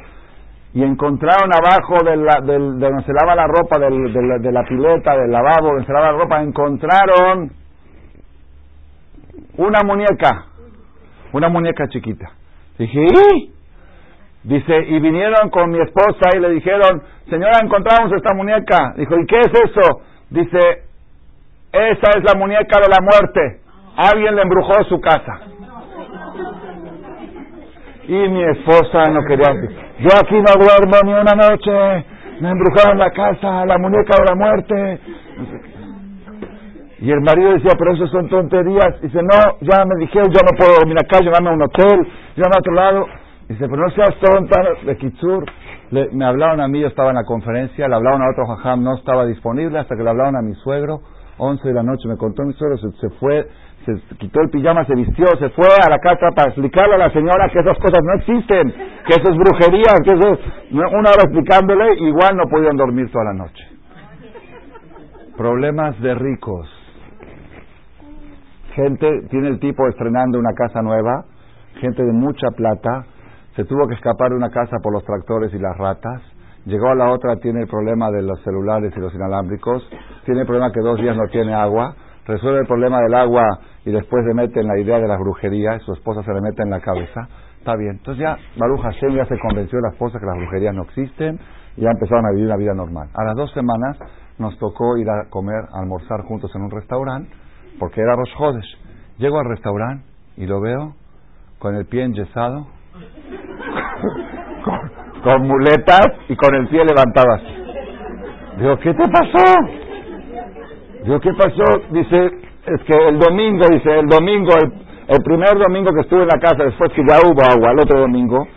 [0.74, 5.32] y encontraron abajo de, la, de donde se lava la ropa, de, la, pileta, del
[5.32, 7.52] lavabo, donde se lava la ropa, encontraron
[9.58, 10.46] una muñeca,
[11.34, 12.30] una muñeca chiquita.
[12.78, 13.59] Dije.
[14.44, 18.94] Dice, y vinieron con mi esposa y le dijeron, señora, encontramos esta muñeca.
[18.96, 20.02] Dijo, ¿y qué es eso?
[20.30, 20.84] Dice,
[21.72, 23.62] esa es la muñeca de la muerte.
[23.98, 25.42] Alguien le embrujó su casa.
[28.08, 29.54] Y mi esposa no quería.
[30.00, 32.06] Yo aquí no duermo ni una noche.
[32.40, 35.00] Me embrujaron la casa, la muñeca de la muerte.
[37.02, 39.02] Y el marido decía, pero eso son tonterías.
[39.02, 42.56] Dice, no, ya me dijeron, yo no puedo dormir acá, llévame a un hotel, llévame
[42.56, 43.06] a otro lado.
[43.50, 45.44] Dice, pero no seas tonta, de Kitsur.
[46.14, 48.96] me hablaron a mí, yo estaba en la conferencia, le hablaron a otro jajam, no
[48.96, 51.02] estaba disponible hasta que le hablaron a mi suegro.
[51.40, 53.48] 11 de la noche me contó mi suegro, se fue
[53.86, 57.12] se quitó el pijama, se vistió, se fue a la casa para explicarle a la
[57.12, 58.72] señora que esas cosas no existen,
[59.08, 60.40] que eso es brujería, que eso es...
[60.72, 63.66] Una hora explicándole, igual no podían dormir toda la noche.
[65.38, 66.70] Problemas de ricos.
[68.76, 71.26] Gente, tiene el tipo estrenando una casa nueva,
[71.80, 73.06] gente de mucha plata,
[73.56, 76.22] se tuvo que escapar de una casa por los tractores y las ratas,
[76.66, 79.88] llegó a la otra, tiene el problema de los celulares y los inalámbricos,
[80.26, 81.96] tiene el problema que dos días no tiene agua,
[82.26, 83.44] resuelve el problema del agua
[83.86, 86.42] y después le mete en la idea de la brujería, y su esposa se le
[86.42, 87.28] mete en la cabeza,
[87.58, 87.98] está bien.
[87.98, 91.40] Entonces ya Baruch Hashem ya se convenció de la esposa que las brujerías no existen
[91.76, 93.10] y ya empezaron a vivir una vida normal.
[93.14, 93.98] A las dos semanas
[94.38, 97.30] nos tocó ir a comer, a almorzar juntos en un restaurante,
[97.80, 98.78] porque era Rosh Hodesh.
[99.18, 100.06] Llego al restaurante
[100.38, 100.94] y lo veo
[101.60, 102.68] con el pie enyesado,
[105.24, 107.60] con, muletas y con el pie levantado así.
[108.82, 109.56] ¿qué te pasó?
[111.04, 111.64] Digo, ¿qué pasó?
[111.92, 112.26] Dice,
[112.66, 114.52] es que el domingo, dice, el domingo,
[115.08, 118.00] el, primer domingo que estuve en la casa, después que ya hubo agua, el otro
[118.02, 118.48] domingo,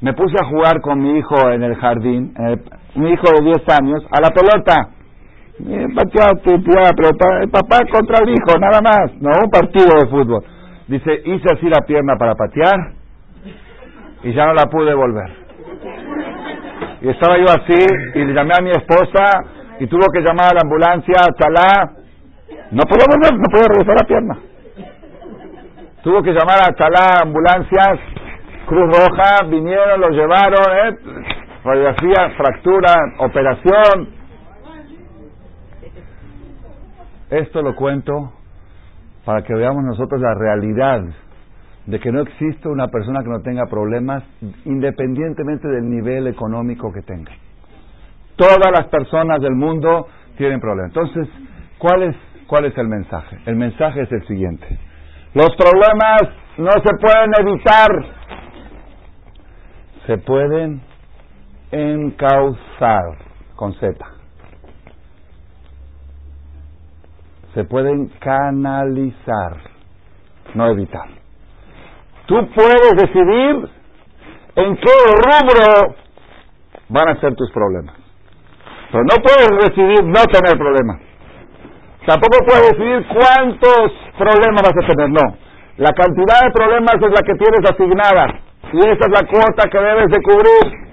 [0.00, 2.34] me puse a jugar con mi hijo en el jardín,
[2.96, 4.88] mi hijo de 10 años, a la pelota.
[6.96, 10.44] pero el papá contra el hijo, nada más, no un partido de fútbol.
[10.88, 13.03] Dice, hice así la pierna para patear
[14.24, 15.30] y ya no la pude volver.
[17.02, 19.44] Y estaba yo así y le llamé a mi esposa
[19.78, 21.92] y tuvo que llamar a la ambulancia, Chalá,
[22.70, 24.38] no podía volver, no podía regresar la pierna.
[26.02, 28.00] Tuvo que llamar a Chalá, ambulancias,
[28.66, 30.96] Cruz Roja, vinieron, lo llevaron, ¿eh?
[31.62, 34.08] radiografía, fractura, operación.
[37.30, 38.32] Esto lo cuento
[39.24, 41.02] para que veamos nosotros la realidad
[41.86, 44.22] de que no existe una persona que no tenga problemas
[44.64, 47.32] independientemente del nivel económico que tenga.
[48.36, 50.96] Todas las personas del mundo tienen problemas.
[50.96, 51.28] Entonces,
[51.78, 52.16] ¿cuál es,
[52.46, 53.38] ¿cuál es el mensaje?
[53.46, 54.66] El mensaje es el siguiente.
[55.34, 56.22] Los problemas
[56.56, 57.90] no se pueden evitar,
[60.06, 60.80] se pueden
[61.70, 63.18] encauzar
[63.56, 63.94] con Z.
[67.52, 69.58] Se pueden canalizar,
[70.54, 71.23] no evitar.
[72.26, 73.68] Tú puedes decidir
[74.56, 75.94] en qué rubro
[76.88, 77.94] van a ser tus problemas.
[78.90, 81.00] Pero no puedes decidir no tener problemas.
[82.06, 85.36] Tampoco puedes decidir cuántos problemas vas a tener, no.
[85.76, 88.40] La cantidad de problemas es la que tienes asignada
[88.72, 90.84] y esa es la cuota que debes de cubrir.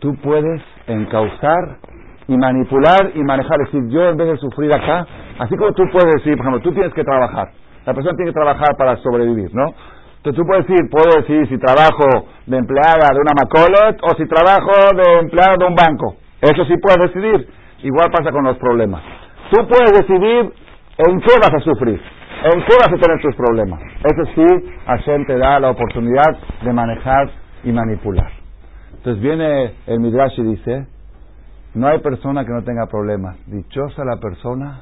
[0.00, 1.78] Tú puedes encauzar
[2.26, 3.60] y manipular y manejar.
[3.62, 5.06] Es decir, yo en vez de sufrir acá,
[5.38, 7.50] así como tú puedes decir, por ejemplo, tú tienes que trabajar.
[7.86, 9.74] La persona tiene que trabajar para sobrevivir, ¿no?
[10.18, 14.26] Entonces tú puedes decir, puedo decidir si trabajo de empleada de una Macolet o si
[14.26, 16.16] trabajo de empleada de un banco.
[16.42, 17.48] Eso sí puedes decidir.
[17.82, 19.02] Igual pasa con los problemas.
[19.50, 20.52] Tú puedes decidir
[20.98, 22.00] en qué vas a sufrir,
[22.52, 23.80] en qué vas a tener tus problemas.
[24.04, 27.30] Eso sí, Hashem te da la oportunidad de manejar
[27.64, 28.30] y manipular.
[28.96, 30.86] Entonces viene el Midrash y dice,
[31.72, 33.38] no hay persona que no tenga problemas.
[33.46, 34.80] Dichosa la persona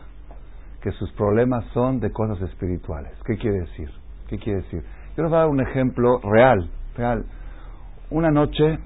[0.82, 3.12] que sus problemas son de cosas espirituales.
[3.24, 3.90] ¿Qué quiere decir?
[4.28, 4.82] ¿Qué quiere decir?
[5.16, 7.24] Yo les voy a dar un ejemplo real, real.
[8.10, 8.78] Una noche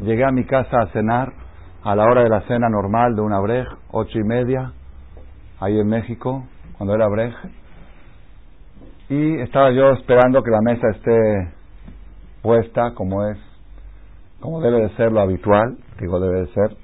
[0.00, 1.32] llegué a mi casa a cenar
[1.82, 4.72] a la hora de la cena normal de una brej, ocho y media,
[5.60, 6.44] ahí en México,
[6.76, 7.32] cuando era brej,
[9.08, 11.52] y estaba yo esperando que la mesa esté
[12.42, 13.38] puesta como es,
[14.40, 16.76] como debe de ser lo habitual, digo debe de ser,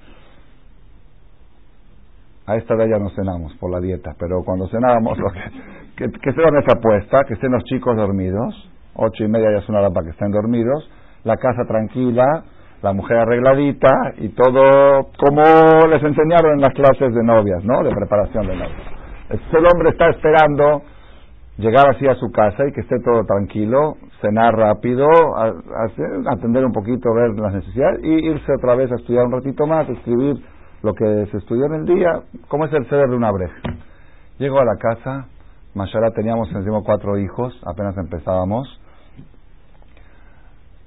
[2.53, 5.19] a esta vez ya no cenamos por la dieta, pero cuando cenábamos,
[5.97, 9.59] que, que, esté la mesa puesta, que estén los chicos dormidos, ocho y media ya
[9.59, 10.89] es una hora para que estén dormidos,
[11.25, 12.45] la casa tranquila,
[12.83, 13.89] la mujer arregladita
[14.19, 17.83] y todo como les enseñaron en las clases de novias, ¿no?
[17.85, 18.83] De preparación de novias.
[19.31, 20.83] el hombre está esperando
[21.59, 25.07] llegar así a su casa y que esté todo tranquilo, cenar rápido,
[26.29, 29.89] atender un poquito, ver las necesidades y irse otra vez a estudiar un ratito más,
[29.89, 30.37] escribir
[30.83, 33.55] lo que se estudió en el día, como es el ceder de una breja.
[34.39, 35.27] Llego a la casa,
[35.75, 38.81] Mashallah teníamos encima cuatro hijos, apenas empezábamos,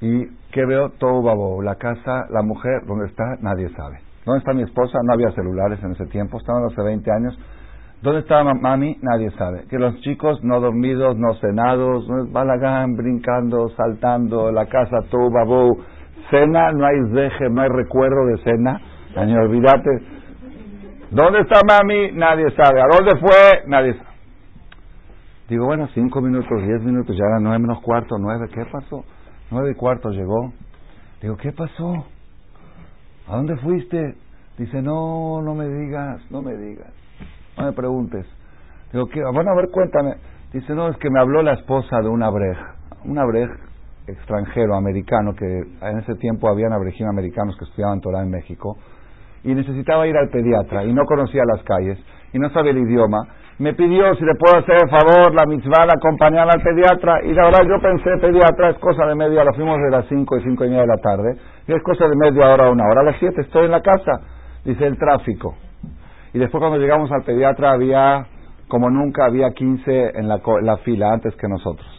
[0.02, 0.89] y ¿qué veo?
[1.00, 3.24] Todo babo, la casa, la mujer, ¿dónde está?
[3.41, 4.00] Nadie sabe.
[4.26, 5.00] ¿Dónde está mi esposa?
[5.04, 7.39] No había celulares en ese tiempo, estaban hace 20 años.
[8.02, 8.98] ¿Dónde estaba mami?
[9.02, 9.66] Nadie sabe.
[9.70, 15.78] Que los chicos no dormidos, no cenados, balagán, brincando, saltando, la casa todo babo,
[16.30, 18.82] cena, no hay deje, no hay recuerdo de cena
[19.16, 19.89] Señor, olvídate.
[21.09, 22.11] ¿Dónde está mami?
[22.11, 22.82] Nadie sabe.
[22.82, 23.63] ¿A dónde fue?
[23.66, 24.09] Nadie sabe.
[25.47, 28.49] Digo, bueno, cinco minutos, diez minutos, ya eran nueve menos cuarto, nueve.
[28.53, 29.05] ¿Qué pasó?
[29.51, 30.51] Nueve y cuarto llegó.
[31.22, 32.05] Digo, ¿qué pasó?
[33.30, 34.16] ¿A dónde fuiste?
[34.57, 36.91] Dice, no, no me digas, no me digas.
[37.57, 38.26] No me preguntes.
[38.91, 39.22] Digo, ¿qué?
[39.34, 40.16] Bueno, a ver, cuéntame.
[40.51, 42.57] Dice, no, es que me habló la esposa de una brej.
[43.05, 43.49] Una brej
[44.07, 48.78] extranjero, americano, que en ese tiempo habían abrejim americanos que estudiaban Torah en México
[49.46, 51.98] y necesitaba ir al pediatra y no conocía las calles
[52.34, 53.28] y no sabía el idioma,
[53.60, 57.46] me pidió si le puedo hacer el favor, la mitzvah, acompañar al pediatra y la
[57.46, 60.66] verdad yo pensé, pediatra es cosa de media hora, fuimos de las cinco y cinco
[60.66, 61.38] y media de la tarde
[61.68, 63.82] y es cosa de media hora a una hora, a las siete estoy en la
[63.82, 64.20] casa,
[64.66, 65.56] dice el tráfico.
[66.34, 68.26] Y después cuando llegamos al pediatra había,
[68.68, 71.95] como nunca, había 15 en la, en la fila antes que nosotros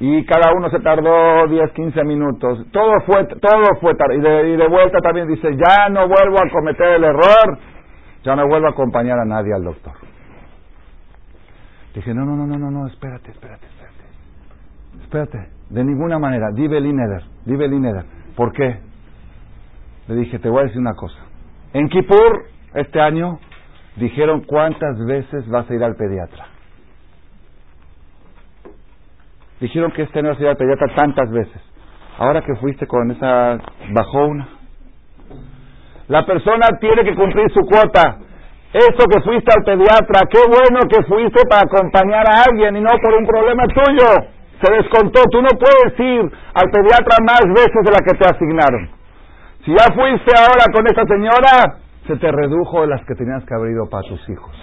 [0.00, 2.66] y cada uno se tardó 10, 15 minutos.
[2.72, 4.16] Todo fue, todo fue tarde.
[4.16, 7.58] Y de, y de vuelta también dice, ya no vuelvo a cometer el error,
[8.24, 9.92] ya no vuelvo a acompañar a nadie al doctor.
[11.94, 15.02] Dije, no, no, no, no, no, no, espérate, espérate, espérate.
[15.02, 18.04] Espérate, de ninguna manera, dive Lineder, dive Lineder.
[18.36, 18.80] ¿Por qué?
[20.08, 21.18] Le dije, te voy a decir una cosa.
[21.74, 23.38] En Kippur, este año,
[23.96, 26.46] dijeron cuántas veces vas a ir al pediatra.
[29.60, 31.60] Dijeron que este no se iba a pediatra tantas veces.
[32.18, 33.58] Ahora que fuiste con esa
[33.92, 34.48] bajó una.
[36.08, 38.18] La persona tiene que cumplir su cuota.
[38.72, 42.90] Eso que fuiste al pediatra, qué bueno que fuiste para acompañar a alguien y no
[43.02, 44.08] por un problema tuyo.
[44.62, 45.22] Se descontó.
[45.30, 46.22] Tú no puedes ir
[46.54, 48.90] al pediatra más veces de la que te asignaron.
[49.64, 53.72] Si ya fuiste ahora con esta señora, se te redujo las que tenías que haber
[53.72, 54.54] ido para tus hijos.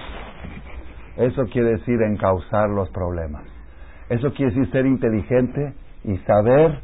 [1.17, 3.56] Eso quiere decir encauzar los problemas.
[4.09, 6.79] Eso quiere decir ser inteligente y saber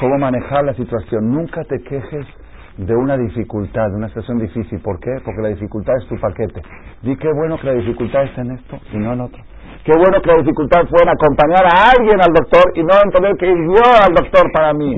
[0.00, 1.30] cómo manejar la situación.
[1.30, 2.26] Nunca te quejes
[2.76, 4.80] de una dificultad, de una situación difícil.
[4.80, 5.10] ¿Por qué?
[5.24, 6.62] Porque la dificultad es tu paquete.
[7.02, 9.42] Di qué bueno que la dificultad está en esto y no en otro.
[9.84, 13.10] Qué bueno que la dificultad fue en acompañar a alguien al doctor y no en
[13.10, 14.96] tener que yo al doctor para mí.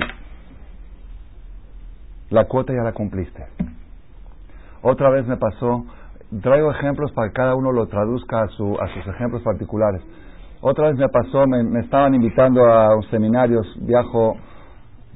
[2.30, 3.44] La cuota ya la cumpliste.
[4.82, 5.84] Otra vez me pasó,
[6.42, 10.02] traigo ejemplos para que cada uno lo traduzca a, su, a sus ejemplos particulares.
[10.62, 14.36] Otra vez me pasó, me, estaban invitando a seminarios, viajo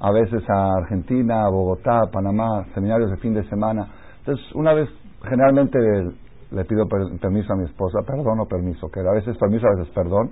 [0.01, 3.87] a veces a Argentina, a Bogotá, a Panamá, seminarios de fin de semana.
[4.21, 4.89] Entonces, una vez,
[5.23, 5.79] generalmente
[6.51, 9.93] le pido permiso a mi esposa, perdón o permiso, que a veces permiso, a veces
[9.95, 10.31] perdón.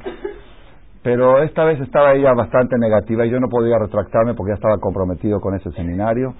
[1.02, 4.78] Pero esta vez estaba ella bastante negativa y yo no podía retractarme porque ya estaba
[4.78, 6.34] comprometido con ese seminario.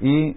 [0.00, 0.36] Y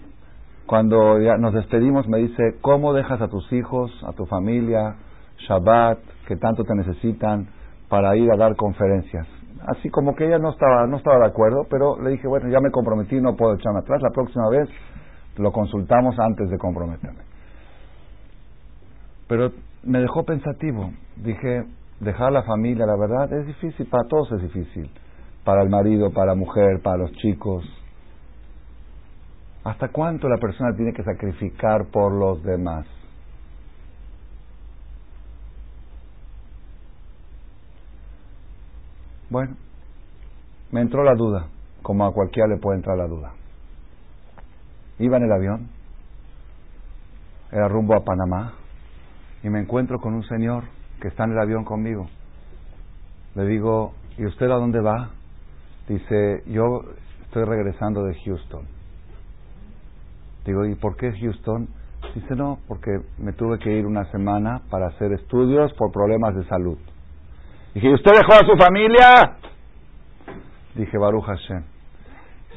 [0.66, 4.96] cuando ya nos despedimos me dice, ¿cómo dejas a tus hijos, a tu familia,
[5.40, 7.48] Shabbat, que tanto te necesitan?
[7.92, 9.28] Para ir a dar conferencias.
[9.68, 12.62] Así como que ella no estaba, no estaba de acuerdo, pero le dije, bueno, ya
[12.62, 14.70] me comprometí, no puedo echarme atrás, la próxima vez
[15.36, 17.20] lo consultamos antes de comprometerme.
[19.28, 19.52] Pero
[19.84, 21.66] me dejó pensativo, dije,
[22.00, 24.90] dejar la familia, la verdad, es difícil, para todos es difícil.
[25.44, 27.66] para el marido, para la mujer, para los chicos.
[29.64, 32.86] ¿Hasta cuánto la persona tiene que sacrificar por los demás?
[39.32, 39.56] Bueno,
[40.74, 41.48] me entró la duda,
[41.82, 43.32] como a cualquiera le puede entrar la duda.
[45.00, 45.70] Iba en el avión,
[47.50, 48.56] era rumbo a Panamá,
[49.42, 50.66] y me encuentro con un señor
[51.00, 52.10] que está en el avión conmigo.
[53.36, 55.12] Le digo, ¿y usted a dónde va?
[55.88, 56.82] Dice, yo
[57.24, 58.66] estoy regresando de Houston.
[60.46, 61.70] Digo, ¿y por qué Houston?
[62.16, 66.44] Dice, no, porque me tuve que ir una semana para hacer estudios por problemas de
[66.50, 66.78] salud.
[67.74, 69.38] Dije, ¿y usted dejó a su familia?
[70.76, 71.64] Dije, Baruch Hashem.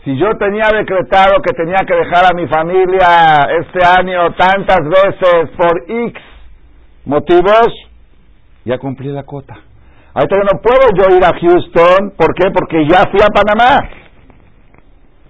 [0.04, 5.50] Si yo tenía decretado que tenía que dejar a mi familia este año tantas veces
[5.56, 6.22] por X
[7.06, 7.68] motivos,
[8.64, 9.56] ya cumplí la cuota.
[10.12, 12.50] Ahorita no puedo yo ir a Houston, ¿por qué?
[12.52, 13.88] Porque ya fui a Panamá.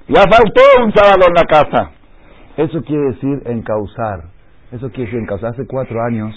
[0.09, 1.91] Ya faltó un sábado en la casa.
[2.57, 4.25] Eso quiere decir encauzar.
[4.73, 5.53] Eso quiere decir encauzar.
[5.53, 6.35] Hace cuatro años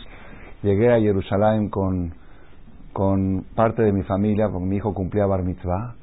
[0.63, 2.13] llegué a Jerusalén con,
[2.97, 5.93] con parte de mi familia, porque mi hijo cumplía bar mitzvah.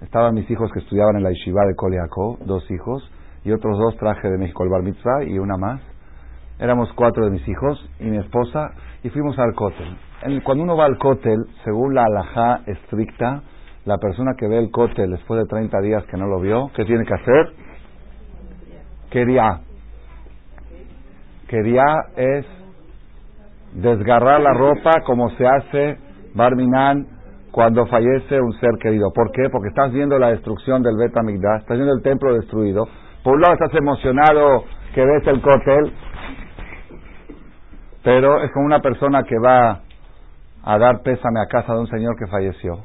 [0.00, 3.08] Estaban mis hijos que estudiaban en la yeshiva de Koliakó, dos hijos,
[3.44, 5.80] y otros dos traje de México el bar mitzvah y una más.
[6.58, 8.72] Éramos cuatro de mis hijos y mi esposa
[9.04, 9.96] y fuimos al cótel.
[10.42, 13.42] Cuando uno va al cótel, según la alajá estricta,
[13.84, 16.84] la persona que ve el cótel después de 30 días que no lo vio, ¿qué
[16.84, 17.52] tiene que hacer?
[19.08, 19.60] Quería.
[21.46, 21.84] Quería
[22.16, 22.44] es
[23.74, 27.06] desgarrar la ropa como se hace Barminan
[27.50, 29.12] cuando fallece un ser querido.
[29.12, 29.48] ¿Por qué?
[29.50, 32.86] Porque estás viendo la destrucción del Bet estás viendo el templo destruido.
[33.24, 34.64] Por un lado estás emocionado
[34.94, 35.92] que ves el cótel,
[38.02, 39.80] pero es como una persona que va
[40.62, 42.84] a dar pésame a casa de un señor que falleció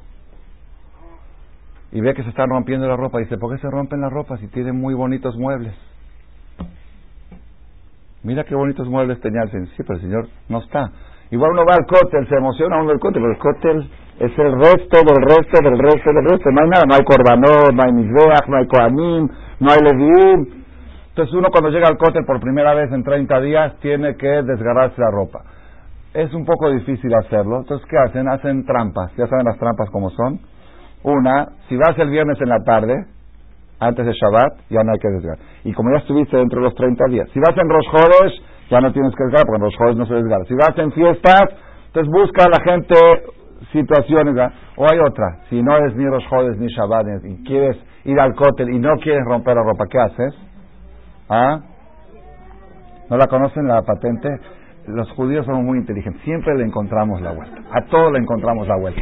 [1.95, 3.19] y ve que se están rompiendo la ropa.
[3.19, 5.73] Dice, ¿por qué se rompen las ropas si tienen muy bonitos muebles?
[8.21, 9.47] Mira qué bonitos muebles tenía.
[9.47, 10.91] Sí, pero el señor no está.
[11.32, 14.53] Igual uno va al cóctel, se emociona uno del cóctel, pero el cóctel es el
[14.53, 16.51] resto del resto del resto del resto.
[16.51, 20.63] No hay nada, no hay corbanot, no hay misbeach, no hay koanim, no hay leviim.
[21.09, 24.99] Entonces uno cuando llega al cóctel por primera vez en 30 días tiene que desgarrarse
[25.01, 25.43] la ropa.
[26.13, 27.59] Es un poco difícil hacerlo.
[27.59, 28.28] Entonces, ¿qué hacen?
[28.30, 29.11] Hacen trampas.
[29.17, 30.39] Ya saben las trampas como son.
[31.03, 33.05] Una, si vas el viernes en la tarde,
[33.80, 35.39] antes de Shabbat, ya no hay que desgarrar.
[35.65, 37.30] Y como ya estuviste dentro de los 30 días.
[37.34, 40.45] Si vas en Rosh ya no tienes que desgarrar, porque en Rosh no se desgarra.
[40.45, 41.43] Si vas en fiestas,
[41.88, 42.95] entonces busca a la gente
[43.72, 44.36] situaciones.
[44.76, 46.26] O hay otra, si no es ni Rosh
[46.57, 50.34] ni Shabbat, y quieres ir al cóctel y no quieres romper la ropa, ¿qué haces?
[51.30, 51.59] ¿Ah?
[53.09, 54.30] ¿No la conocen la patente?
[54.88, 57.57] Los judíos somos muy inteligentes, siempre le encontramos la vuelta.
[57.72, 59.01] A todo le encontramos la vuelta.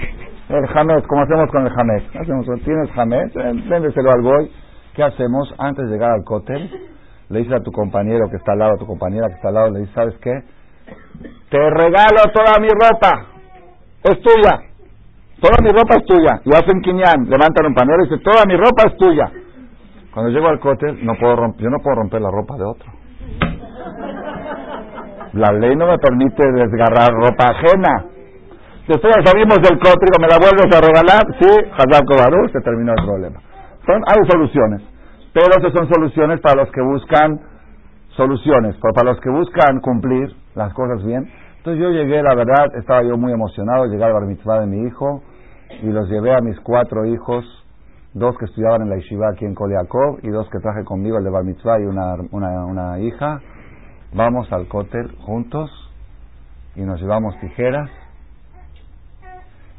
[0.49, 2.03] El jamés, como hacemos con el jamés.
[2.16, 4.51] Hacemos, tienes jamés, véndeselo al boy.
[4.93, 5.53] ¿Qué hacemos?
[5.57, 6.70] Antes de llegar al cótel,
[7.30, 9.53] le dices a tu compañero que está al lado, a tu compañera que está al
[9.53, 10.43] lado, le dices, ¿sabes qué?
[11.49, 13.26] Te regalo toda mi ropa.
[14.03, 14.59] Es tuya.
[15.39, 16.41] Toda mi ropa es tuya.
[16.45, 19.32] Y hacen quiñán, levantan un panero y dice, toda mi ropa es tuya.
[20.13, 22.91] Cuando llego al cóctel, no puedo romper, yo no puedo romper la ropa de otro.
[25.34, 28.05] La ley no me permite desgarrar ropa ajena.
[28.88, 33.05] Después salimos del cóctel, me la vuelves a regalar, sí, Hazab Kobarú, se terminó el
[33.05, 33.39] problema.
[33.86, 34.82] Son, hay soluciones,
[35.34, 37.41] pero esas son soluciones para los que buscan
[38.15, 41.29] soluciones, para los que buscan cumplir las cosas bien.
[41.57, 44.88] Entonces yo llegué, la verdad, estaba yo muy emocionado, llegué al bar mitzvah de mi
[44.88, 45.23] hijo
[45.81, 47.45] y los llevé a mis cuatro hijos
[48.13, 51.23] dos que estudiaban en la yeshiva aquí en Koliakov y dos que traje conmigo, el
[51.23, 53.41] de Bar Mitzvah y una, una, una hija.
[54.13, 55.71] Vamos al cótel juntos
[56.75, 57.89] y nos llevamos tijeras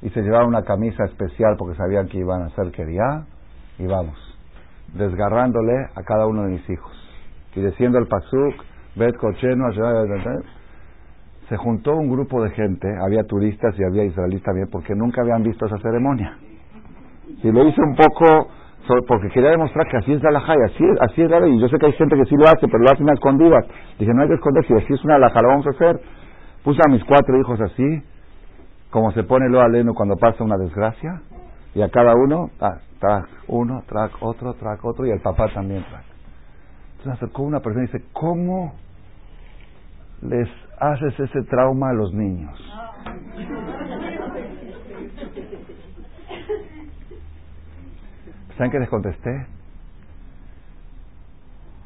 [0.03, 3.25] y se llevaron una camisa especial porque sabían que iban a hacer quería
[3.79, 4.19] y vamos,
[4.95, 6.93] desgarrándole a cada uno de mis hijos
[7.55, 8.55] y diciendo el pasuk,
[8.97, 9.73] bet cocheno,
[11.49, 15.43] se juntó un grupo de gente, había turistas y había israelíes también porque nunca habían
[15.43, 16.37] visto esa ceremonia.
[17.43, 18.49] Y lo hice un poco
[19.07, 21.55] porque quería demostrar que así es la laja y así es, así es la ley.
[21.55, 23.65] Y yo sé que hay gente que sí lo hace, pero lo hacen a escondidas.
[23.99, 26.01] Dije, no hay que esconder, si así es una laja, lo vamos a hacer.
[26.63, 28.03] Puse a mis cuatro hijos así,
[28.91, 31.23] como se pone lo aleno cuando pasa una desgracia,
[31.75, 35.85] y a cada uno, ah, track uno, track otro, track otro, y el papá también
[35.85, 36.05] track.
[36.93, 38.75] Entonces acercó una persona y dice, ¿cómo
[40.23, 40.49] les
[40.79, 42.59] haces ese trauma a los niños?
[48.57, 49.47] ¿Saben qué les contesté?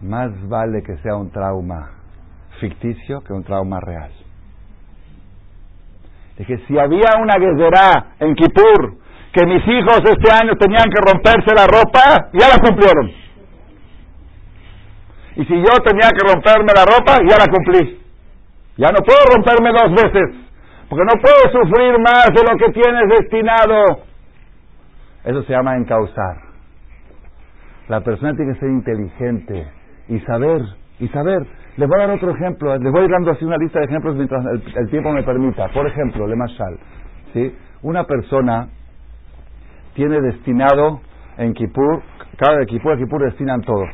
[0.03, 1.91] Más vale que sea un trauma
[2.61, 4.13] ficticio que un trauma real.
[6.37, 11.55] Dije, si había una guerrera en Kippur que mis hijos este año tenían que romperse
[11.55, 13.11] la ropa, ya la cumplieron.
[15.37, 18.01] Y si yo tenía que romperme la ropa, ya la cumplí.
[18.77, 20.35] Ya no puedo romperme dos veces,
[20.89, 24.03] porque no puedo sufrir más de lo que tienes destinado.
[25.25, 26.37] Eso se llama encauzar.
[27.89, 29.67] La persona tiene que ser inteligente
[30.09, 30.63] y saber,
[31.01, 31.47] y saber.
[31.77, 34.45] Les voy a dar otro ejemplo, les voy dando así una lista de ejemplos mientras
[34.77, 35.69] el, tiempo me permita.
[35.69, 36.79] Por ejemplo, Le Mashal,
[37.33, 37.55] ¿sí?
[37.83, 38.69] Una persona
[39.99, 41.01] tiene destinado
[41.39, 42.03] en Kippur,
[42.37, 43.85] cada de Kippur Kippur destinan todo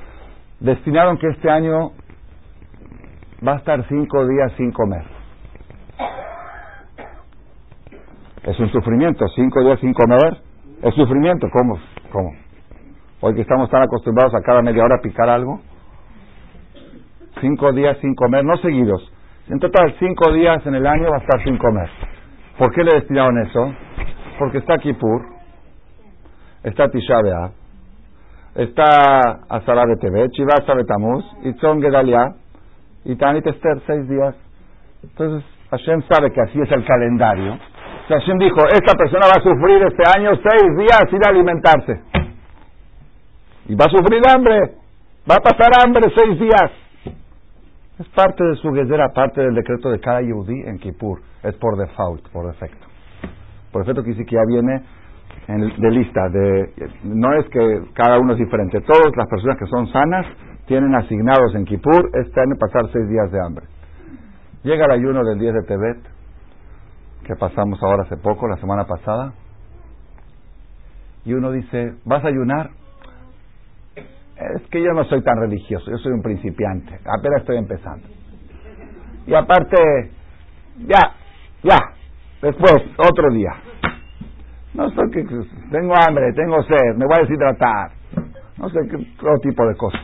[0.60, 1.92] destinaron que este año
[3.46, 5.02] va a estar cinco días sin comer.
[8.42, 10.42] Es un sufrimiento, cinco días sin comer,
[10.82, 11.78] es sufrimiento, ¿cómo?
[12.12, 12.32] ¿Cómo?
[13.22, 15.60] Hoy que estamos tan acostumbrados a cada media hora picar algo,
[17.40, 19.10] cinco días sin comer, no seguidos,
[19.48, 21.88] en total cinco días en el año va a estar sin comer.
[22.58, 23.72] ¿Por qué le destinaron eso?
[24.38, 25.33] Porque está Kippur,
[26.64, 27.14] está Tisha
[28.54, 32.34] está Azara de Tebet, Shivasa Betamuz, Itzon Gedalia
[33.04, 34.34] y Tanit Esther, seis días.
[35.02, 37.58] Entonces, Hashem sabe que así es el calendario.
[38.08, 42.00] Hashem dijo, esta persona va a sufrir este año seis días sin alimentarse.
[43.66, 44.76] Y va a sufrir hambre.
[45.28, 46.70] Va a pasar hambre seis días.
[47.98, 51.20] Es parte de su guerrera, parte del decreto de cada Yehudi en Kippur.
[51.42, 52.86] Es por default, por defecto.
[53.72, 54.82] Por defecto que dice que ya viene
[55.46, 56.28] de lista.
[56.28, 56.72] De,
[57.04, 58.80] no es que cada uno es diferente.
[58.80, 60.26] Todas las personas que son sanas
[60.66, 63.66] tienen asignados en Kippur este año pasar seis días de hambre.
[64.62, 65.98] Llega el ayuno del 10 de Tebet,
[67.26, 69.34] que pasamos ahora hace poco, la semana pasada,
[71.24, 72.70] y uno dice, ¿vas a ayunar?
[73.96, 78.08] Es que yo no soy tan religioso, yo soy un principiante, apenas estoy empezando.
[79.26, 79.76] Y aparte,
[80.86, 81.12] ya,
[81.62, 81.78] ya,
[82.42, 83.50] después, otro día.
[84.74, 85.24] No sé qué,
[85.70, 87.92] tengo hambre, tengo sed, me voy a deshidratar.
[88.58, 90.02] No sé qué todo tipo de cosas.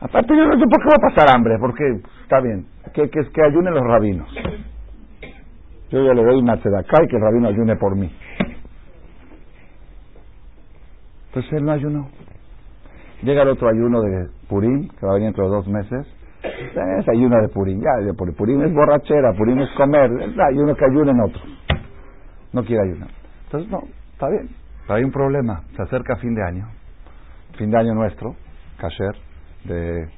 [0.00, 1.82] Aparte yo no sé por qué voy a pasar hambre, porque
[2.22, 4.28] está bien, que, que, que ayunen los rabinos.
[5.90, 8.14] Yo ya le doy una acá y que el rabino ayune por mí.
[11.28, 12.08] Entonces él no ayunó.
[13.22, 16.06] Llega el otro ayuno de Purim, que va a venir dentro de dos meses.
[16.42, 17.80] Es ayuno de Purim.
[17.80, 20.10] Ya, de Purim es borrachera, Purim es comer.
[20.20, 21.55] Es ayuno que ayunen otros
[22.52, 23.10] no quiere ayunar.
[23.44, 23.82] Entonces, no,
[24.12, 24.48] está bien.
[24.88, 25.62] hay un problema.
[25.76, 26.68] Se acerca fin de año,
[27.56, 28.34] fin de año nuestro,
[28.78, 29.14] kasher,
[29.64, 30.08] de,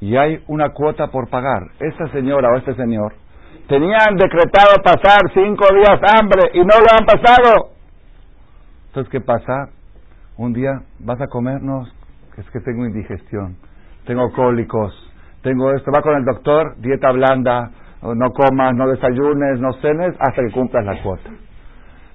[0.00, 1.62] y hay una cuota por pagar.
[1.80, 3.14] Esta señora o este señor
[3.68, 7.70] tenían decretado pasar cinco días hambre y no lo han pasado.
[8.88, 9.70] Entonces, ¿qué pasa?
[10.36, 11.94] Un día vas a comernos,
[12.36, 13.56] es que tengo indigestión,
[14.06, 14.92] tengo cólicos,
[15.42, 17.70] tengo esto, va con el doctor, dieta blanda,
[18.02, 21.30] no comas, no desayunes, no cenes hasta que cumplas la cuota.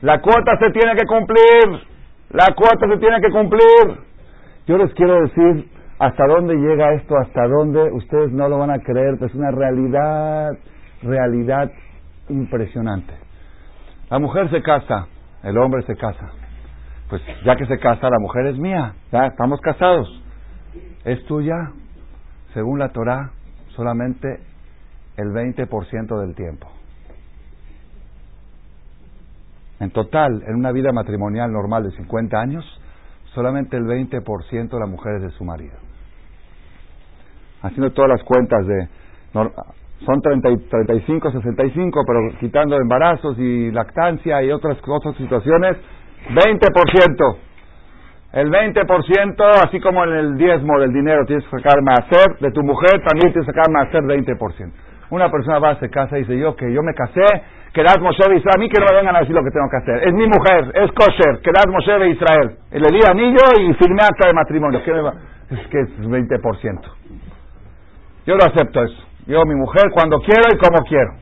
[0.02, 1.88] La cuota se tiene que cumplir.
[2.32, 4.10] La cuota se tiene que cumplir.
[4.68, 5.70] Yo les quiero decir
[6.00, 10.52] hasta dónde llega esto, hasta dónde ustedes no lo van a creer, es una realidad,
[11.04, 11.70] realidad
[12.30, 13.14] impresionante.
[14.10, 15.08] La mujer se casa,
[15.44, 16.32] el hombre se casa.
[17.10, 20.08] Pues ya que se casa, la mujer es mía, ya estamos casados.
[21.04, 21.72] Es tuya,
[22.54, 23.32] según la Torah,
[23.76, 24.40] solamente
[25.18, 26.79] el 20% del tiempo.
[29.80, 32.66] En total, en una vida matrimonial normal de 50 años,
[33.34, 35.78] solamente el 20% de la mujer es de su marido.
[37.62, 38.88] Haciendo todas las cuentas de...
[40.06, 45.76] Son 30, 35, 65, pero quitando embarazos y lactancia y otras, otras situaciones,
[46.30, 47.38] 20%.
[48.32, 52.62] El 20%, así como en el diezmo del dinero tienes que sacar hacer de tu
[52.64, 54.72] mujer también tienes que sacar hacer 20%.
[55.10, 57.24] Una persona va, se casa y dice, yo que yo me casé
[57.74, 58.56] Quedad Moshe de Israel.
[58.56, 60.08] A mí que no me vengan a decir lo que tengo que hacer.
[60.08, 61.40] Es mi mujer, es kosher.
[61.42, 62.58] Quedad Moshe de Israel.
[62.72, 64.82] Le di anillo y firmé acta de matrimonio.
[64.84, 65.14] ¿Qué me va?
[65.50, 66.82] Es que es 20%.
[68.26, 69.04] Yo lo acepto eso.
[69.28, 71.14] Yo, mi mujer, cuando quiero y como quiero.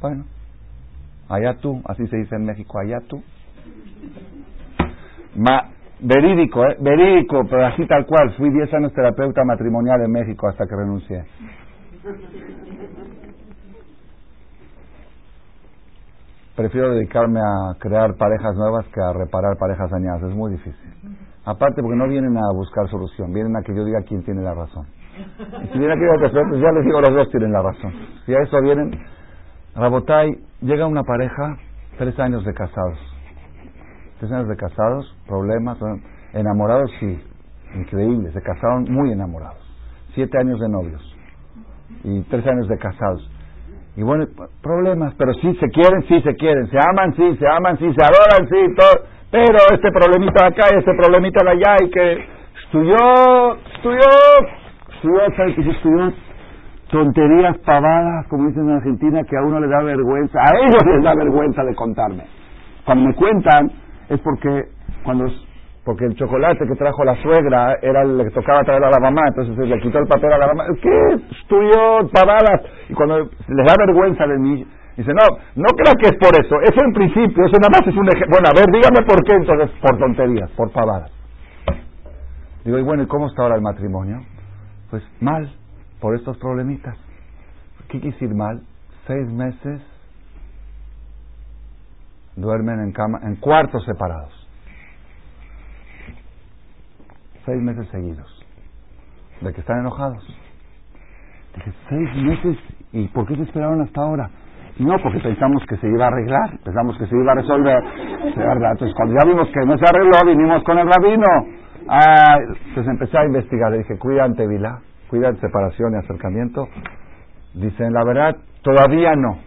[0.00, 0.24] Bueno,
[1.28, 3.22] allá tú, así se dice en México, allá tú.
[5.36, 5.68] Ma,
[6.00, 6.76] verídico, ¿eh?
[6.80, 8.34] verídico, pero así tal cual.
[8.36, 11.24] Fui 10 años terapeuta matrimonial en México hasta que renuncié.
[16.56, 20.22] Prefiero dedicarme a crear parejas nuevas que a reparar parejas dañadas.
[20.22, 20.90] Es muy difícil.
[21.44, 24.54] Aparte porque no vienen a buscar solución, vienen a que yo diga quién tiene la
[24.54, 24.86] razón.
[25.64, 27.92] Y si vienen a que yo ya les digo los dos tienen la razón.
[28.26, 28.90] Si a eso vienen,
[29.74, 31.56] Rabotay, llega una pareja,
[31.98, 32.98] tres años de casados.
[34.18, 35.78] Tres años de casados, problemas,
[36.34, 37.18] enamorados sí,
[37.74, 39.58] increíble, se casaron muy enamorados.
[40.14, 41.09] Siete años de novios
[42.04, 43.28] y tres años de casados.
[43.96, 44.26] Y bueno,
[44.62, 48.02] problemas, pero sí se quieren, sí se quieren, se aman, sí, se aman, sí, se
[48.02, 49.04] adoran, sí, todo.
[49.30, 52.24] Pero este problemita acá y este problemita allá y que
[52.64, 54.08] estudió, estudió,
[54.94, 56.12] estudió, ¿sabe qué estudió?
[56.90, 61.04] Tonterías pavadas, como dicen en Argentina, que a uno le da vergüenza, a ellos les
[61.04, 62.24] da vergüenza de contarme.
[62.84, 63.70] Cuando me cuentan
[64.08, 64.64] es porque
[65.04, 65.26] cuando
[65.90, 69.22] porque el chocolate que trajo la suegra era el que tocaba traer a la mamá,
[69.26, 70.66] entonces se le quitó el papel a la mamá.
[70.80, 71.18] ¿Qué?
[71.32, 72.62] Estudió pavadas.
[72.88, 74.64] Y cuando les da vergüenza de mí,
[74.96, 76.60] dice, no, no creo que es por eso.
[76.62, 78.28] Eso en principio, eso nada más es un ejemplo.
[78.30, 81.10] Bueno, a ver, dígame por qué entonces, por tonterías, por pavadas.
[82.64, 84.20] Digo, y bueno, ¿y cómo está ahora el matrimonio?
[84.90, 85.50] Pues mal,
[86.00, 86.94] por estos problemitas.
[87.88, 88.62] ¿Qué quiere decir mal?
[89.08, 89.82] Seis meses
[92.36, 94.39] duermen en cama, en cuartos separados
[97.44, 98.44] seis meses seguidos.
[99.40, 100.24] De que están enojados.
[101.56, 102.58] Dije, seis meses,
[102.92, 104.30] ¿y por qué se esperaron hasta ahora?
[104.78, 107.82] No, porque pensamos que se iba a arreglar, pensamos que se iba a resolver.
[108.24, 111.26] Entonces, cuando ya vimos que no se arregló, vinimos con el rabino.
[111.88, 113.72] Ah, entonces empecé a investigar.
[113.72, 116.68] Le dije, cuida ante Vila, cuida separación y acercamiento.
[117.54, 119.38] Dicen, la verdad, todavía no.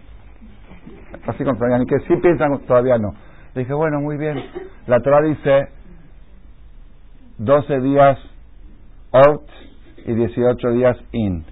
[1.26, 3.14] Así como ni que sí piensan, todavía no.
[3.56, 4.38] Le dije, bueno, muy bien.
[4.88, 5.70] La Torah dice,
[7.38, 8.18] 12 días
[9.12, 9.44] out
[10.06, 11.46] y 18 días in.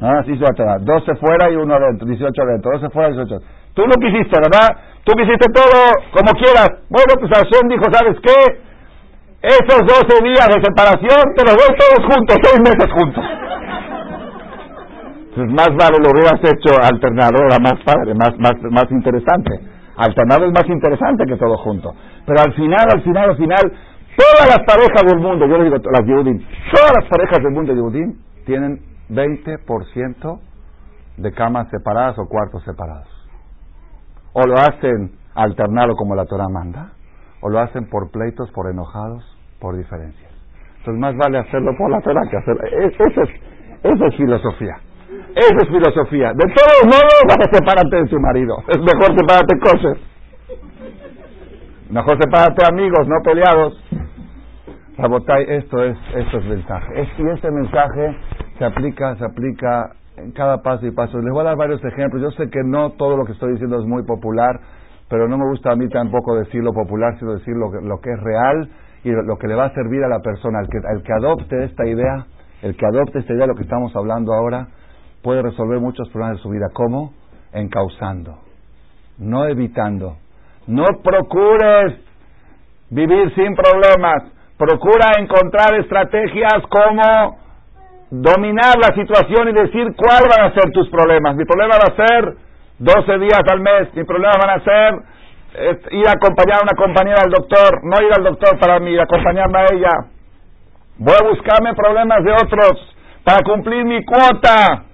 [0.00, 0.18] ¿No?
[0.18, 3.44] Así se va a 12 fuera y uno adentro, 18 adentro, 12 fuera y 18
[3.74, 4.72] Tú lo quisiste, ¿verdad?
[5.04, 6.68] Tú quisiste todo como quieras.
[6.88, 8.64] Bueno, pues Hashem dijo, ¿sabes qué?
[9.42, 13.24] Esos 12 días de separación te los doy todos juntos, seis meses juntos.
[15.36, 19.52] Pues más vale lo hubieras hecho alternado, era más padre, más, más, más interesante.
[19.98, 21.92] Alternado es más interesante que todo junto.
[22.24, 23.72] Pero al final, al final, al final,
[24.16, 26.38] Todas las parejas del mundo, yo le digo las Yehudim,
[26.74, 30.40] todas las parejas del mundo de Yehudim tienen 20%
[31.18, 33.08] de camas separadas o cuartos separados.
[34.32, 36.92] O lo hacen alternado como la Torah manda,
[37.40, 39.22] o lo hacen por pleitos, por enojados,
[39.60, 40.32] por diferencias.
[40.78, 42.62] Entonces más vale hacerlo por la Torah que hacerlo.
[42.64, 43.30] Esa es,
[43.82, 44.76] eso es filosofía.
[45.34, 46.32] Esa es filosofía.
[46.32, 48.56] De todos modos vas a separarte de tu marido.
[48.68, 49.98] Es mejor separarte cosas.
[51.90, 53.85] Mejor sepárate amigos, no peleados.
[54.98, 57.06] Rabotay, esto es, esto es mensaje.
[57.18, 58.16] y este mensaje
[58.56, 61.18] se aplica, se aplica en cada paso y paso.
[61.18, 62.22] Les voy a dar varios ejemplos.
[62.22, 64.58] Yo sé que no todo lo que estoy diciendo es muy popular,
[65.10, 68.10] pero no me gusta a mí tampoco decirlo popular, sino decir lo que, lo que
[68.10, 68.70] es real
[69.04, 70.60] y lo que le va a servir a la persona.
[70.60, 72.26] El que, el que adopte esta idea,
[72.62, 74.68] el que adopte esta idea de lo que estamos hablando ahora,
[75.22, 76.68] puede resolver muchos problemas de su vida.
[76.72, 77.12] ¿Cómo?
[77.52, 78.38] Encauzando,
[79.18, 80.16] no evitando.
[80.66, 82.00] No procures
[82.88, 87.38] vivir sin problemas procura encontrar estrategias como
[88.10, 91.36] dominar la situación y decir cuál van a ser tus problemas.
[91.36, 92.36] Mi problema va a ser
[92.78, 94.94] 12 días al mes, mi problema van a ser
[95.90, 99.58] ir a acompañar a una compañera al doctor, no ir al doctor para mí, acompañarme
[99.58, 99.90] a ella.
[100.98, 102.94] Voy a buscarme problemas de otros
[103.24, 104.84] para cumplir mi cuota.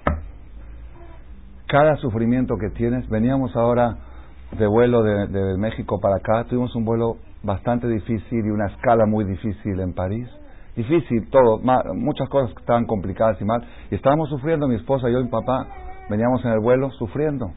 [1.67, 3.97] Cada sufrimiento que tienes, veníamos ahora
[4.53, 9.25] de vuelo de México para acá, tuvimos un vuelo bastante difícil y una escala muy
[9.25, 10.29] difícil en París.
[10.77, 11.61] Difícil, todo,
[11.95, 13.63] muchas cosas estaban complicadas y mal.
[13.91, 15.67] Y estábamos sufriendo, mi esposa, yo y mi papá,
[16.09, 17.53] veníamos en el vuelo sufriendo.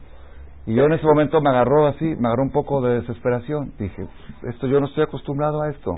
[0.66, 3.72] Y yo en ese momento me agarró así, me agarró un poco de desesperación.
[3.78, 4.06] Dije,
[4.42, 5.94] esto yo no estoy acostumbrado a esto.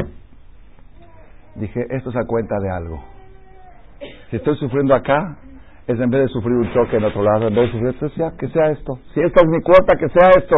[1.57, 3.03] Dije, esto se cuenta de algo.
[4.30, 5.39] Si estoy sufriendo acá,
[5.86, 8.09] es en vez de sufrir un choque en otro lado, en vez de sufrir esto,
[8.11, 8.99] sea, que sea esto.
[9.14, 10.55] Si esta es mi cuota, que sea esto.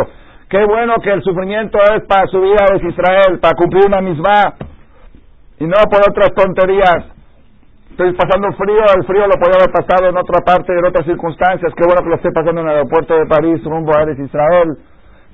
[0.51, 4.53] Qué bueno que el sufrimiento es para subir a Israel, para cumplir una misma
[5.61, 7.07] y no por otras tonterías.
[7.91, 11.73] Estoy pasando frío, el frío lo podía haber pasado en otra parte, en otras circunstancias.
[11.77, 14.77] Qué bueno que lo esté pasando en el aeropuerto de París, rumbo a Israel.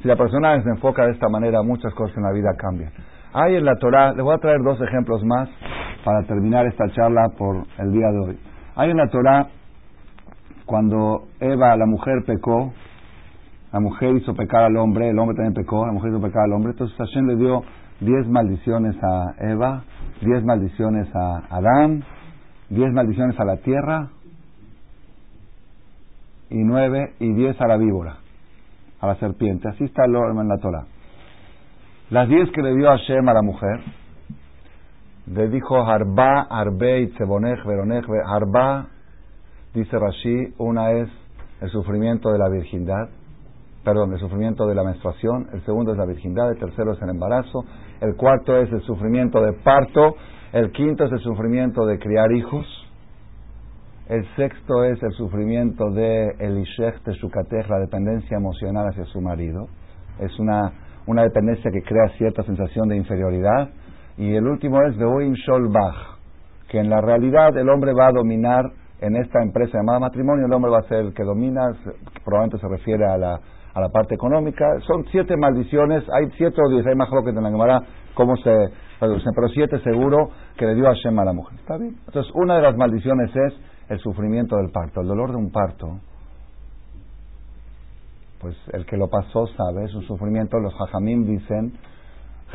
[0.03, 2.93] Si la persona se enfoca de esta manera, muchas cosas en la vida cambian.
[3.33, 5.49] Hay en la Torah, les voy a traer dos ejemplos más
[6.05, 8.39] para terminar esta charla por el día de hoy.
[8.75, 9.47] Hay en la Torah,
[10.67, 12.75] cuando Eva, la mujer, pecó,
[13.73, 16.53] la mujer hizo pecar al hombre, el hombre también pecó, la mujer hizo pecar al
[16.53, 16.73] hombre.
[16.73, 17.63] Entonces Hashem le dio
[18.01, 19.85] diez maldiciones a Eva,
[20.21, 22.05] diez maldiciones a Adán,
[22.69, 24.09] diez maldiciones a la tierra
[26.51, 28.17] y nueve y diez a la víbora,
[29.01, 29.69] a la serpiente.
[29.69, 30.87] Así está el en la Torah.
[32.11, 33.81] Las diez que le dio Hashem a la mujer,
[35.27, 38.87] le dijo Harba, Arbe, Itzebonej, Veronej, Harba,
[39.75, 41.09] dice Rashi, una es
[41.61, 43.09] el sufrimiento de la virgindad,
[43.87, 47.09] perdón, el sufrimiento de la menstruación, el segundo es la virgindad, el tercero es el
[47.09, 47.65] embarazo,
[48.01, 50.17] el cuarto es el sufrimiento de parto,
[50.53, 52.67] el quinto es el sufrimiento de criar hijos,
[54.09, 59.67] El sexto es el sufrimiento de Elishech Teshukatech, la dependencia emocional hacia su marido.
[60.21, 60.73] Es una,
[61.07, 63.71] una dependencia que crea cierta sensación de inferioridad.
[64.17, 66.19] Y el último es Beuim Sholbach,
[66.69, 68.65] que en la realidad el hombre va a dominar
[69.01, 71.63] en esta empresa llamada matrimonio, el hombre va a ser el que domina,
[72.25, 73.41] probablemente se refiere a la,
[73.77, 74.65] a la parte económica.
[74.87, 77.83] Son siete maldiciones, hay siete o diez, hay más que en la Gemara
[78.15, 78.51] cómo se
[79.01, 81.59] reducen, pero siete seguro que le dio a Shema a la mujer.
[81.61, 81.97] ¿Está bien?
[82.07, 83.53] Entonces, una de las maldiciones es
[83.91, 86.01] el sufrimiento del parto, el dolor de un parto.
[88.41, 90.59] Pues el que lo pasó sabe, es un sufrimiento.
[90.59, 91.75] Los hajamim dicen,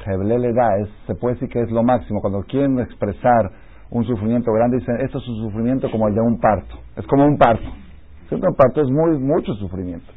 [0.08, 2.20] le da, es, se puede decir que es lo máximo.
[2.22, 3.52] Cuando quieren expresar
[3.92, 6.76] un sufrimiento grande, dicen, esto es un sufrimiento como el de un parto.
[6.96, 7.70] Es como un parto.
[8.32, 10.12] Un parto es muy, mucho sufrimiento.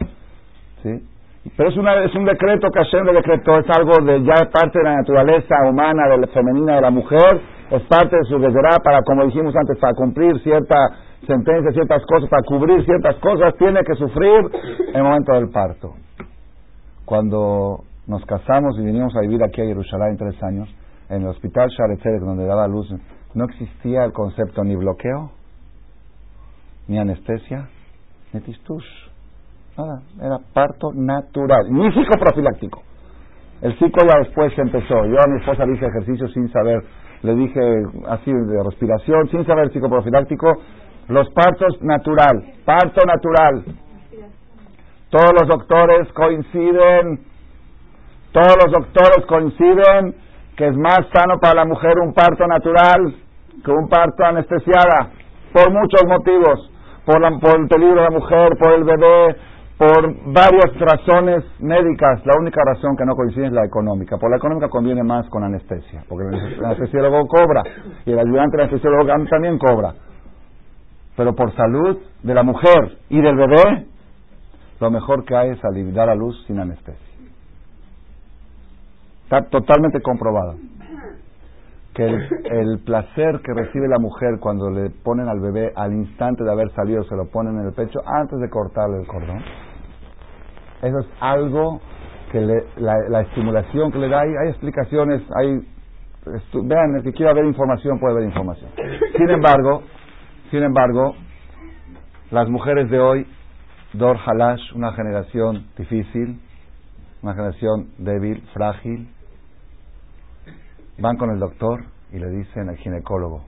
[0.85, 1.03] ¿Sí?
[1.57, 4.85] Pero es, una, es un decreto que Hashem decretó, es algo de ya parte de
[4.85, 9.03] la naturaleza humana, de la femenina de la mujer, es parte de su deseo para,
[9.03, 10.77] como dijimos antes, para cumplir cierta
[11.27, 14.51] sentencia, ciertas cosas, para cubrir ciertas cosas, tiene que sufrir
[14.89, 15.95] en el momento del parto.
[17.05, 20.69] Cuando nos casamos y vinimos a vivir aquí a Jerusalén tres años,
[21.11, 22.91] en el hospital Sharetzedek, donde daba luz,
[23.35, 25.31] no existía el concepto ni bloqueo,
[26.89, 27.69] ni anestesia,
[28.33, 29.04] ni tistush.
[29.77, 32.83] Nada, era parto natural, ni psicoprofiláctico.
[33.61, 35.05] El psico ya después empezó.
[35.07, 36.83] Yo a mi esposa le hice ejercicio sin saber,
[37.23, 37.61] le dije
[38.09, 40.53] así de respiración, sin saber psicoprofiláctico.
[41.09, 43.65] Los partos natural, parto natural.
[45.11, 47.21] Todos los doctores coinciden,
[48.33, 50.15] todos los doctores coinciden
[50.57, 53.15] que es más sano para la mujer un parto natural
[53.65, 55.11] que un parto anestesiada,
[55.53, 56.71] por muchos motivos,
[57.05, 59.37] por, por el peligro de la mujer, por el bebé,
[59.77, 62.25] por varias razones médicas.
[62.25, 64.17] La única razón que no coincide es la económica.
[64.19, 67.63] Por la económica conviene más con anestesia, porque el anestesiólogo cobra
[68.07, 69.95] y el ayudante del anestesiólogo también cobra.
[71.17, 73.87] Pero por salud de la mujer y del bebé,
[74.81, 77.15] lo mejor que hay es aliviar a luz sin anestesia.
[79.25, 80.57] Está totalmente comprobado
[81.95, 86.51] que el, placer que recibe la mujer cuando le ponen al bebé al instante de
[86.51, 89.41] haber salido, se lo ponen en el pecho antes de cortarle el cordón,
[90.85, 91.81] eso es algo
[92.31, 95.61] que la, estimulación que le da, hay, hay explicaciones, hay,
[96.65, 98.71] vean, el que quiera ver información puede ver información.
[99.17, 99.83] Sin embargo,
[100.51, 101.15] sin embargo,
[102.31, 103.27] las mujeres de hoy,
[103.93, 106.41] Dor Halash, una generación difícil,
[107.23, 109.09] una generación débil, frágil,
[110.99, 113.45] van con el doctor y le dicen al ginecólogo,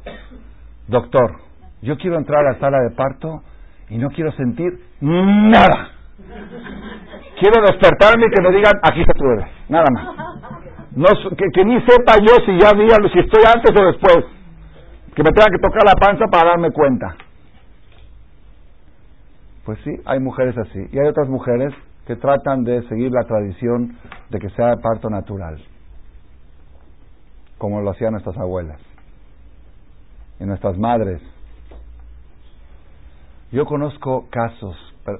[0.87, 1.41] doctor,
[1.83, 3.43] yo quiero entrar a la sala de parto
[3.89, 5.96] y no quiero sentir nada.
[7.39, 9.25] Quiero despertarme y que me digan, aquí está tu
[9.69, 10.07] nada más.
[11.53, 14.25] Que, ni sepa yo si ya vi, si estoy antes o después.
[15.15, 17.17] Que me tenga que tocar la panza para darme cuenta.
[19.65, 20.89] Pues sí, hay mujeres así.
[20.93, 21.75] Y hay otras mujeres
[22.07, 23.99] que tratan de seguir la tradición
[24.31, 25.61] de que sea parto natural
[27.59, 28.81] como lo hacían nuestras abuelas
[30.39, 31.23] y nuestras madres.
[33.51, 34.77] Yo conozco casos,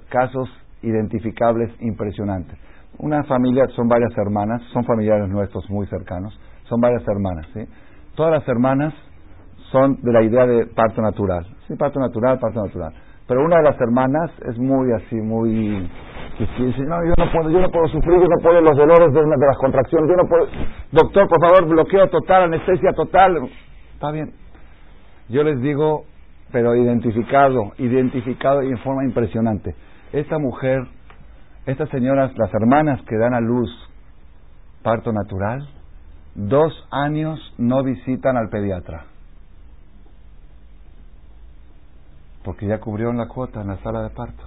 [0.09, 0.49] casos
[0.83, 2.59] identificables impresionantes.
[2.99, 7.61] Una familia, son varias hermanas, son familiares nuestros muy cercanos, son varias hermanas, ¿sí?
[8.15, 8.95] Todas las hermanas
[9.71, 12.93] son de la idea de parto natural, sí, parto natural, parto natural.
[13.27, 15.91] Pero una de las hermanas es muy así, muy
[16.39, 19.21] dice, no, yo no puedo, yo no puedo sufrir, yo no puedo los dolores de,
[19.21, 20.47] de las contracciones, yo no puedo,
[20.93, 23.49] doctor, por favor, bloqueo total, anestesia total.
[23.95, 24.33] Está bien.
[25.29, 26.05] Yo les digo,
[26.53, 29.75] pero identificado, identificado y en forma impresionante.
[30.13, 30.87] Esta mujer,
[31.67, 33.71] estas señoras, las hermanas que dan a luz
[34.83, 35.69] parto natural,
[36.35, 39.05] dos años no visitan al pediatra.
[42.45, 44.45] Porque ya cubrieron la cuota en la sala de parto.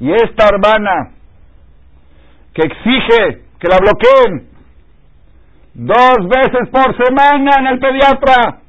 [0.00, 1.12] Y esta hermana
[2.52, 4.48] que exige que la bloqueen
[5.74, 8.63] dos veces por semana en el pediatra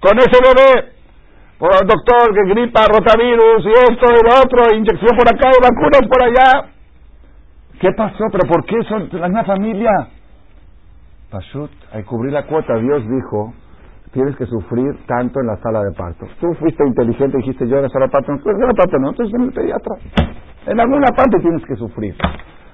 [0.00, 0.92] con ese bebé,
[1.58, 5.62] por el doctor que gripa, rotavirus y esto y lo otro, inyección por acá y
[5.62, 6.70] vacunas por allá.
[7.80, 8.24] ¿Qué pasó?
[8.30, 9.90] ¿Pero por qué son la misma familia?
[11.30, 13.52] Pashut, al cubrir la cuota, Dios dijo,
[14.12, 16.26] tienes que sufrir tanto en la sala de parto.
[16.40, 18.98] Tú fuiste inteligente y dijiste, yo en la sala de parto, no, en la parto
[18.98, 19.96] no, entonces en el pediatra.
[20.66, 22.16] En alguna parte tienes que sufrir.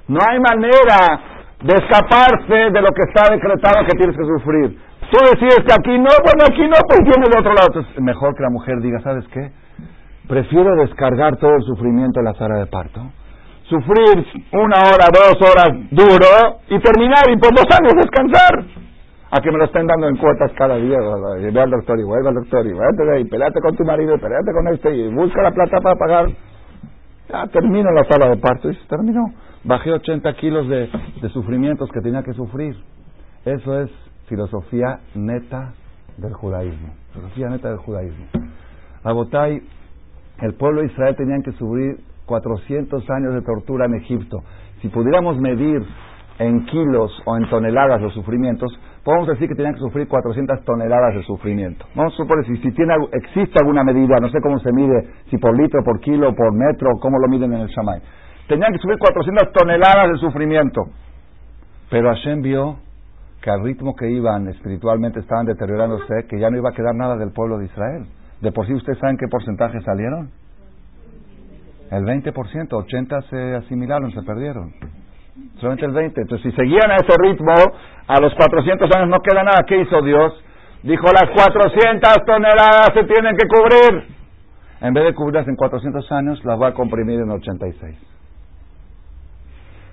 [0.08, 1.20] No hay manera
[1.62, 4.78] de escaparse de lo que está decretado que tienes que sufrir.
[5.10, 7.68] Tú decides que aquí no, bueno, aquí no, pues tienes de otro lado.
[7.68, 9.50] Entonces, mejor que la mujer diga, ¿sabes qué?
[10.28, 13.00] Prefiero descargar todo el sufrimiento en la sala de parto,
[13.68, 18.64] sufrir una hora, dos horas duro y terminar y por dos años descansar.
[19.30, 20.96] a que me lo estén dando en cuotas cada día.
[21.52, 24.18] Ve al doctor y vuelve al doctor y vuelve ahí, peleate con tu marido y
[24.18, 26.26] peleate con este y busca la plata para pagar.
[27.28, 29.24] Ya termino la sala de parto y se terminó.
[29.64, 30.88] Bajé 80 kilos de,
[31.20, 32.76] de sufrimientos que tenía que sufrir.
[33.44, 33.90] Eso es
[34.26, 35.72] filosofía neta
[36.16, 36.94] del judaísmo.
[37.12, 38.26] Filosofía neta del judaísmo.
[39.02, 39.62] Abotay,
[40.40, 44.38] el pueblo de Israel tenían que sufrir 400 años de tortura en Egipto.
[44.80, 45.82] Si pudiéramos medir
[46.38, 48.72] en kilos o en toneladas los sufrimientos,
[49.04, 51.86] podemos decir que tenían que sufrir 400 toneladas de sufrimiento.
[51.94, 55.38] Vamos a suponer, si, si tiene, existe alguna medida, no sé cómo se mide, si
[55.38, 58.00] por litro, por kilo, por metro, cómo lo miden en el Shamay.
[58.48, 60.82] Tenían que sufrir 400 toneladas de sufrimiento.
[61.90, 62.76] Pero Hashem vio
[63.44, 67.14] que al ritmo que iban espiritualmente estaban deteriorándose, que ya no iba a quedar nada
[67.18, 68.06] del pueblo de Israel.
[68.40, 70.30] De por sí, ¿ustedes saben qué porcentaje salieron?
[71.90, 74.72] El 20%, 80% se asimilaron, se perdieron.
[75.60, 76.22] Solamente el 20%.
[76.22, 77.52] Entonces, si seguían a ese ritmo,
[78.06, 79.62] a los 400 años no queda nada.
[79.68, 80.42] ¿Qué hizo Dios?
[80.82, 84.08] Dijo, las 400 toneladas se tienen que cubrir.
[84.80, 87.94] En vez de cubrirlas en 400 años, las va a comprimir en 86.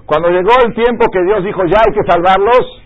[0.05, 2.81] Cuando llegó el tiempo que Dios dijo, ya hay que salvarlos,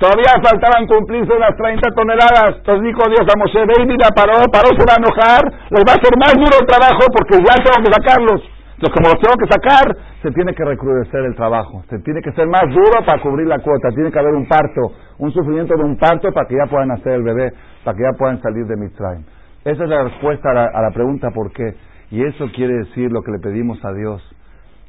[0.00, 2.56] Todavía faltaban cumplirse las 30 toneladas.
[2.56, 5.92] Entonces dijo Dios a Moshe, ve y paró, paró, se va a enojar, les va
[5.92, 8.40] a hacer más duro el trabajo porque ya tengo que sacarlos.
[8.80, 9.86] Entonces como los tengo que sacar,
[10.24, 13.58] se tiene que recrudecer el trabajo, se tiene que ser más duro para cubrir la
[13.58, 14.80] cuota, tiene que haber un parto,
[15.18, 17.52] un sufrimiento de un parto para que ya puedan hacer el bebé,
[17.84, 19.26] para que ya puedan salir de Mitzrayim.
[19.66, 21.76] Esa es la respuesta a la, a la pregunta por qué.
[22.10, 24.24] Y eso quiere decir lo que le pedimos a Dios.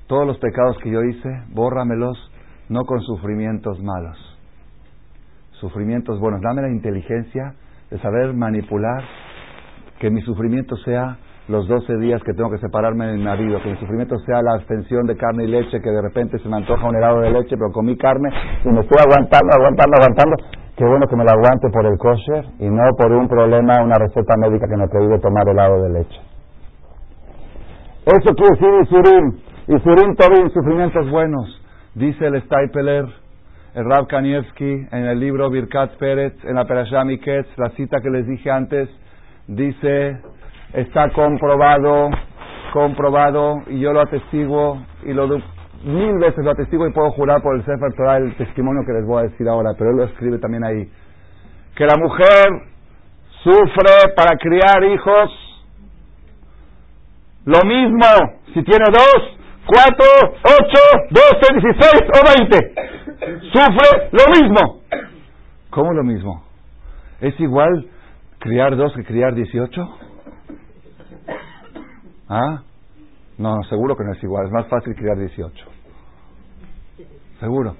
[0.07, 2.31] Todos los pecados que yo hice, bórramelos,
[2.69, 4.30] no con sufrimientos malos
[5.61, 6.41] sufrimientos buenos.
[6.41, 7.53] Dame la inteligencia
[7.89, 9.03] de saber manipular
[9.99, 11.17] que mi sufrimiento sea
[11.47, 14.53] los 12 días que tengo que separarme de mi marido, que mi sufrimiento sea la
[14.53, 17.55] abstención de carne y leche, que de repente se me antoja un helado de leche,
[17.57, 18.29] pero comí carne
[18.65, 20.35] y me estoy aguantando, aguantando, aguantando.
[20.75, 23.95] Qué bueno que me lo aguante por el kosher y no por un problema, una
[23.95, 26.19] receta médica que me prohíbe tomar helado de leche.
[28.05, 29.37] Eso quiere decir Isurim.
[29.67, 31.61] Isurim Tobin, sufrimientos buenos.
[31.93, 33.05] Dice el Staipeler,
[33.73, 38.09] el Rab Kanievski, en el libro Birkat Pérez, en la Perashá Miketz, la cita que
[38.09, 38.89] les dije antes,
[39.47, 40.19] dice,
[40.73, 42.09] está comprobado,
[42.73, 45.27] comprobado, y yo lo atestiguo, y lo
[45.83, 49.05] mil veces lo atestiguo y puedo jurar por el Sefer Torah el testimonio que les
[49.05, 50.89] voy a decir ahora, pero él lo escribe también ahí,
[51.75, 52.49] que la mujer
[53.41, 55.31] sufre para criar hijos,
[57.45, 58.05] lo mismo
[58.53, 62.91] si tiene dos, cuatro, ocho, doce, dieciséis o veinte
[63.51, 64.81] sufre lo mismo.
[65.69, 66.43] ¿Cómo lo mismo?
[67.19, 67.87] ¿Es igual
[68.39, 69.87] criar dos que criar dieciocho?
[72.27, 72.61] ¿Ah?
[73.37, 74.47] No, seguro que no es igual.
[74.47, 75.65] Es más fácil criar dieciocho.
[77.39, 77.75] Seguro.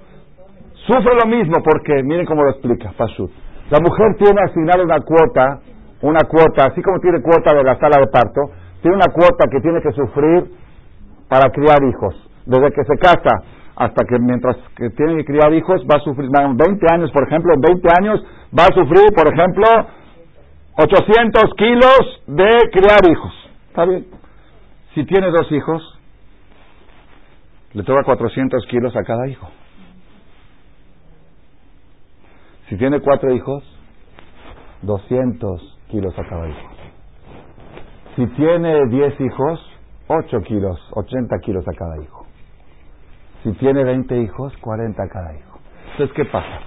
[0.86, 3.30] Sufre lo mismo porque, miren cómo lo explica Pashut.
[3.70, 5.60] La mujer tiene asignada una cuota,
[6.02, 8.40] una cuota, así como tiene cuota de la sala de parto,
[8.82, 10.50] tiene una cuota que tiene que sufrir
[11.32, 12.14] para criar hijos.
[12.44, 13.42] Desde que se casa
[13.74, 17.54] hasta que mientras que tiene que criar hijos va a sufrir, 20 años, por ejemplo,
[17.54, 18.22] en 20 años
[18.52, 19.64] va a sufrir, por ejemplo,
[20.76, 23.32] 800 kilos de criar hijos.
[23.68, 24.08] ¿Está bien?
[24.94, 25.98] Si tiene dos hijos,
[27.72, 29.48] le toca 400 kilos a cada hijo.
[32.68, 33.64] Si tiene cuatro hijos,
[34.82, 36.68] 200 kilos a cada hijo.
[38.16, 39.71] Si tiene 10 hijos,
[40.08, 42.26] 8 kilos, 80 kilos a cada hijo.
[43.42, 45.58] Si tiene 20 hijos, 40 cada hijo.
[45.92, 46.60] Entonces, ¿qué pasa?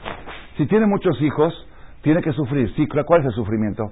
[0.58, 1.54] Si tiene muchos hijos,
[2.02, 2.74] tiene que sufrir.
[2.76, 3.92] Sí, ¿cuál es el sufrimiento?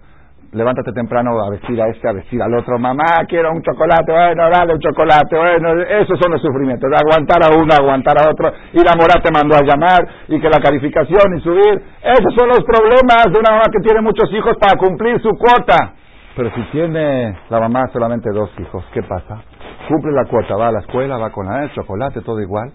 [0.51, 2.77] Levántate temprano a vestir a este, a vestir al otro.
[2.77, 4.11] Mamá, quiero un chocolate.
[4.11, 5.35] Bueno, dale un chocolate.
[5.35, 6.91] Bueno, esos son los sufrimientos.
[6.93, 8.53] Aguantar a uno, aguantar a otro.
[8.71, 10.07] Y la mora te mandó a llamar.
[10.27, 11.81] Y que la calificación y subir.
[12.03, 15.95] Esos son los problemas de una mamá que tiene muchos hijos para cumplir su cuota.
[16.35, 19.43] Pero si tiene la mamá solamente dos hijos, ¿qué pasa?
[19.87, 22.71] cumple la cuota, va a la escuela, va con el chocolate, todo igual,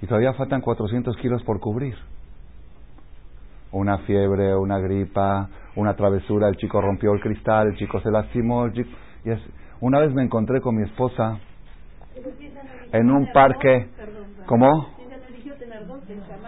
[0.00, 1.94] y todavía faltan 400 kilos por cubrir.
[3.72, 8.68] Una fiebre, una gripa, una travesura, el chico rompió el cristal, el chico se lastimó.
[8.68, 9.40] y es,
[9.80, 11.38] una vez me encontré con mi esposa
[12.92, 13.88] en un parque.
[14.46, 14.96] ¿Cómo?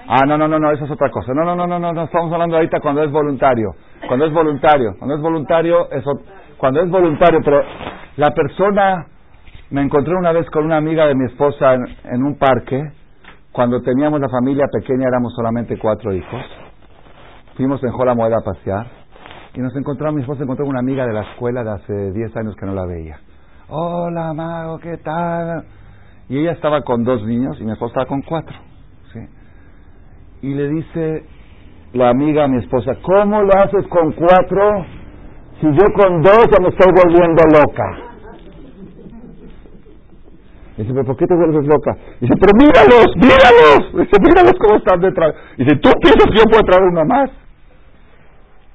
[0.06, 1.34] Ah, no, no, no, no, eso es otra cosa.
[1.34, 3.74] No, no, no, no, no, estamos hablando ahorita cuando es voluntario.
[4.06, 6.12] Cuando es voluntario, cuando es voluntario, eso,
[6.58, 7.62] cuando es voluntario, pero
[8.16, 9.06] la persona
[9.70, 12.82] me encontré una vez con una amiga de mi esposa en, un parque,
[13.52, 16.42] cuando teníamos la familia pequeña, éramos solamente cuatro hijos.
[17.56, 18.86] Fuimos en Jola Moeda a pasear
[19.54, 22.54] y nos encontramos, mi esposa encontró una amiga de la escuela de hace diez años
[22.56, 23.18] que no la veía.
[23.68, 25.64] Hola, Mago, ¿qué tal?
[26.28, 28.56] Y ella estaba con dos niños y mi esposa estaba con cuatro.
[29.12, 29.20] ¿sí?
[30.42, 31.26] Y le dice,
[31.92, 34.86] la amiga a mi esposa, ¿cómo lo haces con cuatro
[35.60, 38.08] si yo con dos ya me estoy volviendo loca?
[40.76, 41.96] Dice, ¿pero por qué te vuelves loca?
[42.20, 43.92] Dice, pero míralos, míralos.
[43.94, 45.34] Dice, míralos cómo están detrás.
[45.56, 47.30] Dice, ¿tú piensas que yo puedo traer una más?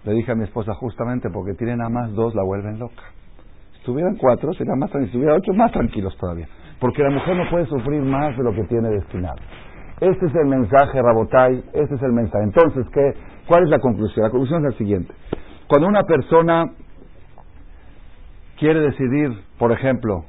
[0.03, 3.03] Le dije a mi esposa, justamente porque tienen a más dos, la vuelven loca.
[3.77, 5.11] Si tuvieran cuatro, sería más tranquilos.
[5.13, 6.47] Si tuviera ocho, más tranquilos todavía.
[6.81, 9.37] Porque la mujer no puede sufrir más de lo que tiene destinado.
[10.01, 12.43] Este es el mensaje, Rabotai, este es el mensaje.
[12.43, 13.13] Entonces, ¿qué,
[13.47, 14.25] ¿cuál es la conclusión?
[14.25, 15.13] La conclusión es la siguiente.
[15.73, 16.65] Cuando una persona
[18.59, 20.23] quiere decidir, por ejemplo,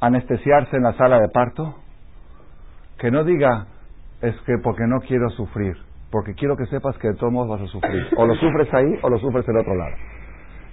[0.00, 1.74] anestesiarse en la sala de parto,
[2.98, 3.66] que no diga
[4.22, 5.76] es que porque no quiero sufrir,
[6.10, 8.08] porque quiero que sepas que de todos modos vas a sufrir.
[8.16, 9.96] O lo sufres ahí o lo sufres en otro lado.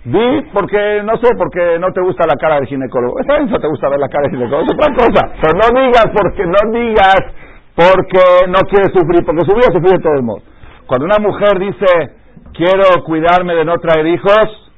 [0.05, 3.19] Di porque, no sé, porque no te gusta la cara del ginecólogo.
[3.19, 5.35] Está bien, no te gusta ver la cara del ginecólogo, es otra cosa.
[5.41, 7.23] Pero no digas porque, no digas
[7.75, 10.52] porque no quieres sufrir, porque su vida sufrir de todos modos.
[10.93, 11.87] Cuando una mujer dice,
[12.53, 14.71] quiero cuidarme de no traer hijos,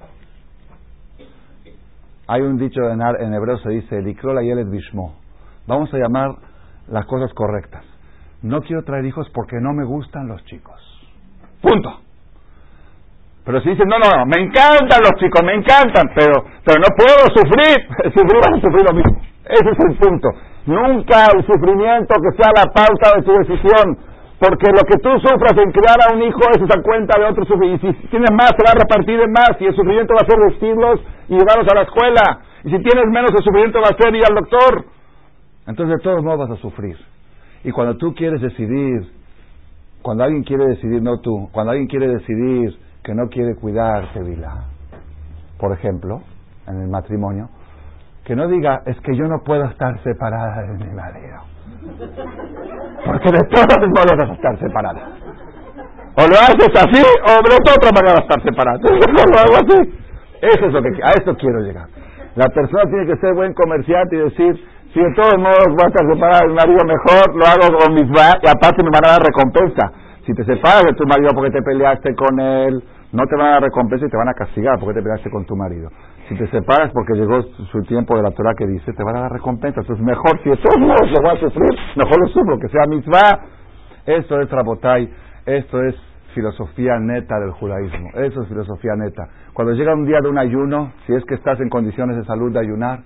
[2.26, 5.18] hay un dicho en, en hebreo se dice, Likrola Yelet Bishmo.
[5.68, 6.36] Vamos a llamar
[6.88, 7.84] las cosas correctas.
[8.44, 10.80] No quiero traer hijos porque no me gustan los chicos.
[11.62, 12.00] Punto.
[13.44, 16.96] Pero si dicen, no, no, no, me encantan los chicos, me encantan, pero, pero no
[16.96, 17.76] puedo sufrir,
[18.16, 19.22] sufrir van a sufrir lo mismo.
[19.44, 20.30] Ese es el punto.
[20.66, 24.15] Nunca el sufrimiento que sea la pauta de tu decisión.
[24.40, 27.46] Porque lo que tú sufras en criar a un hijo es esa cuenta de otro
[27.46, 27.88] sufrimiento.
[27.88, 29.56] Y si tienes más, se va a repartir en más.
[29.60, 31.00] Y el sufrimiento va a ser vestirlos
[31.30, 32.42] y llevarlos a la escuela.
[32.64, 34.86] Y si tienes menos, el sufrimiento va a ser ir al doctor.
[35.68, 36.98] Entonces, de todos modos vas a sufrir.
[37.64, 39.10] Y cuando tú quieres decidir,
[40.02, 44.66] cuando alguien quiere decidir, no tú, cuando alguien quiere decidir que no quiere cuidar, Vila,
[45.58, 46.22] por ejemplo,
[46.68, 47.50] en el matrimonio,
[48.24, 51.55] que no diga, es que yo no puedo estar separada de mi marido.
[53.06, 55.02] Porque de todas maneras vas a estar separada.
[56.18, 58.80] O lo haces así, o de otra manera vas a estar separada.
[58.88, 59.80] lo hago así.
[60.42, 61.88] Eso es lo que, a esto quiero llegar.
[62.36, 64.56] La persona tiene que ser buen comerciante y decir,
[64.94, 67.94] si de todos modos vas a estar separada de mi marido mejor, lo hago con
[67.94, 69.92] mis y aparte me van a dar recompensa.
[70.26, 73.52] Si te separas de tu marido porque te peleaste con él, no te van a
[73.52, 75.90] dar recompensa y te van a castigar porque te peleaste con tu marido.
[76.28, 77.42] Si te separas porque llegó
[77.72, 79.82] su tiempo de la Torah que dice, te van a dar recompensa.
[79.82, 83.40] Entonces, mejor, si todos modos lo vas a sufrir, mejor lo sufro, que sea mitzvah.
[84.06, 85.10] Esto es Rabotai,
[85.46, 85.96] esto es
[86.34, 88.10] filosofía neta del judaísmo.
[88.16, 89.28] Eso es filosofía neta.
[89.54, 92.52] Cuando llega un día de un ayuno, si es que estás en condiciones de salud
[92.52, 93.00] de ayunar,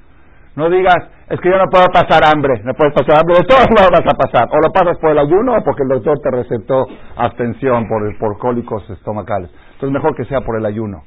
[0.55, 0.97] no digas,
[1.29, 4.13] es que yo no puedo pasar hambre, no puedes pasar hambre, de todos modos vas
[4.13, 4.47] a pasar.
[4.51, 8.37] O lo pasas por el ayuno o porque el doctor te recetó abstención por, por
[8.39, 9.51] cólicos estomacales.
[9.73, 11.03] Entonces mejor que sea por el ayuno.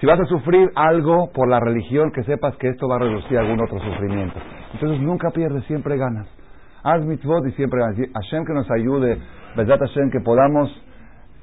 [0.00, 3.38] Si vas a sufrir algo por la religión, que sepas que esto va a reducir
[3.38, 4.38] algún otro sufrimiento.
[4.74, 6.26] Entonces nunca pierdes, siempre ganas.
[6.82, 7.96] Haz mitzvot y siempre ganas.
[8.12, 9.18] Hashem que nos ayude,
[9.56, 10.70] verdad Hashem, que podamos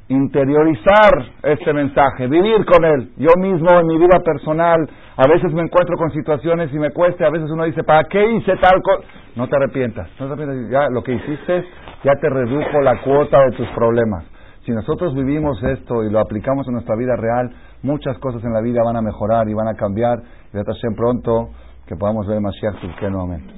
[0.08, 1.12] interiorizar
[1.44, 3.12] este mensaje, vivir con él.
[3.18, 7.26] Yo mismo en mi vida personal, a veces me encuentro con situaciones y me cuesta,
[7.26, 9.08] a veces uno dice, ¿para qué hice tal cosa?
[9.36, 11.66] No te arrepientas, no te arrepientas, ya lo que hiciste
[12.04, 14.26] ya te redujo la cuota de tus problemas.
[14.66, 17.50] Si nosotros vivimos esto y lo aplicamos en nuestra vida real,
[17.84, 20.20] muchas cosas en la vida van a mejorar y van a cambiar.
[20.54, 21.50] Y en pronto
[21.86, 23.54] que podamos ver Mashiach que nuevamente.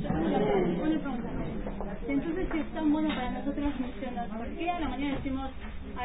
[2.07, 5.49] Entonces, es tan bueno para nosotros misionar, ¿por qué a la mañana decimos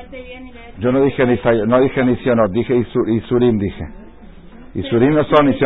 [0.09, 2.17] bien y Yo no dije ni no dije ni
[2.53, 2.77] dije
[3.07, 3.85] Isurim, dije.
[4.75, 5.51] Isurim no son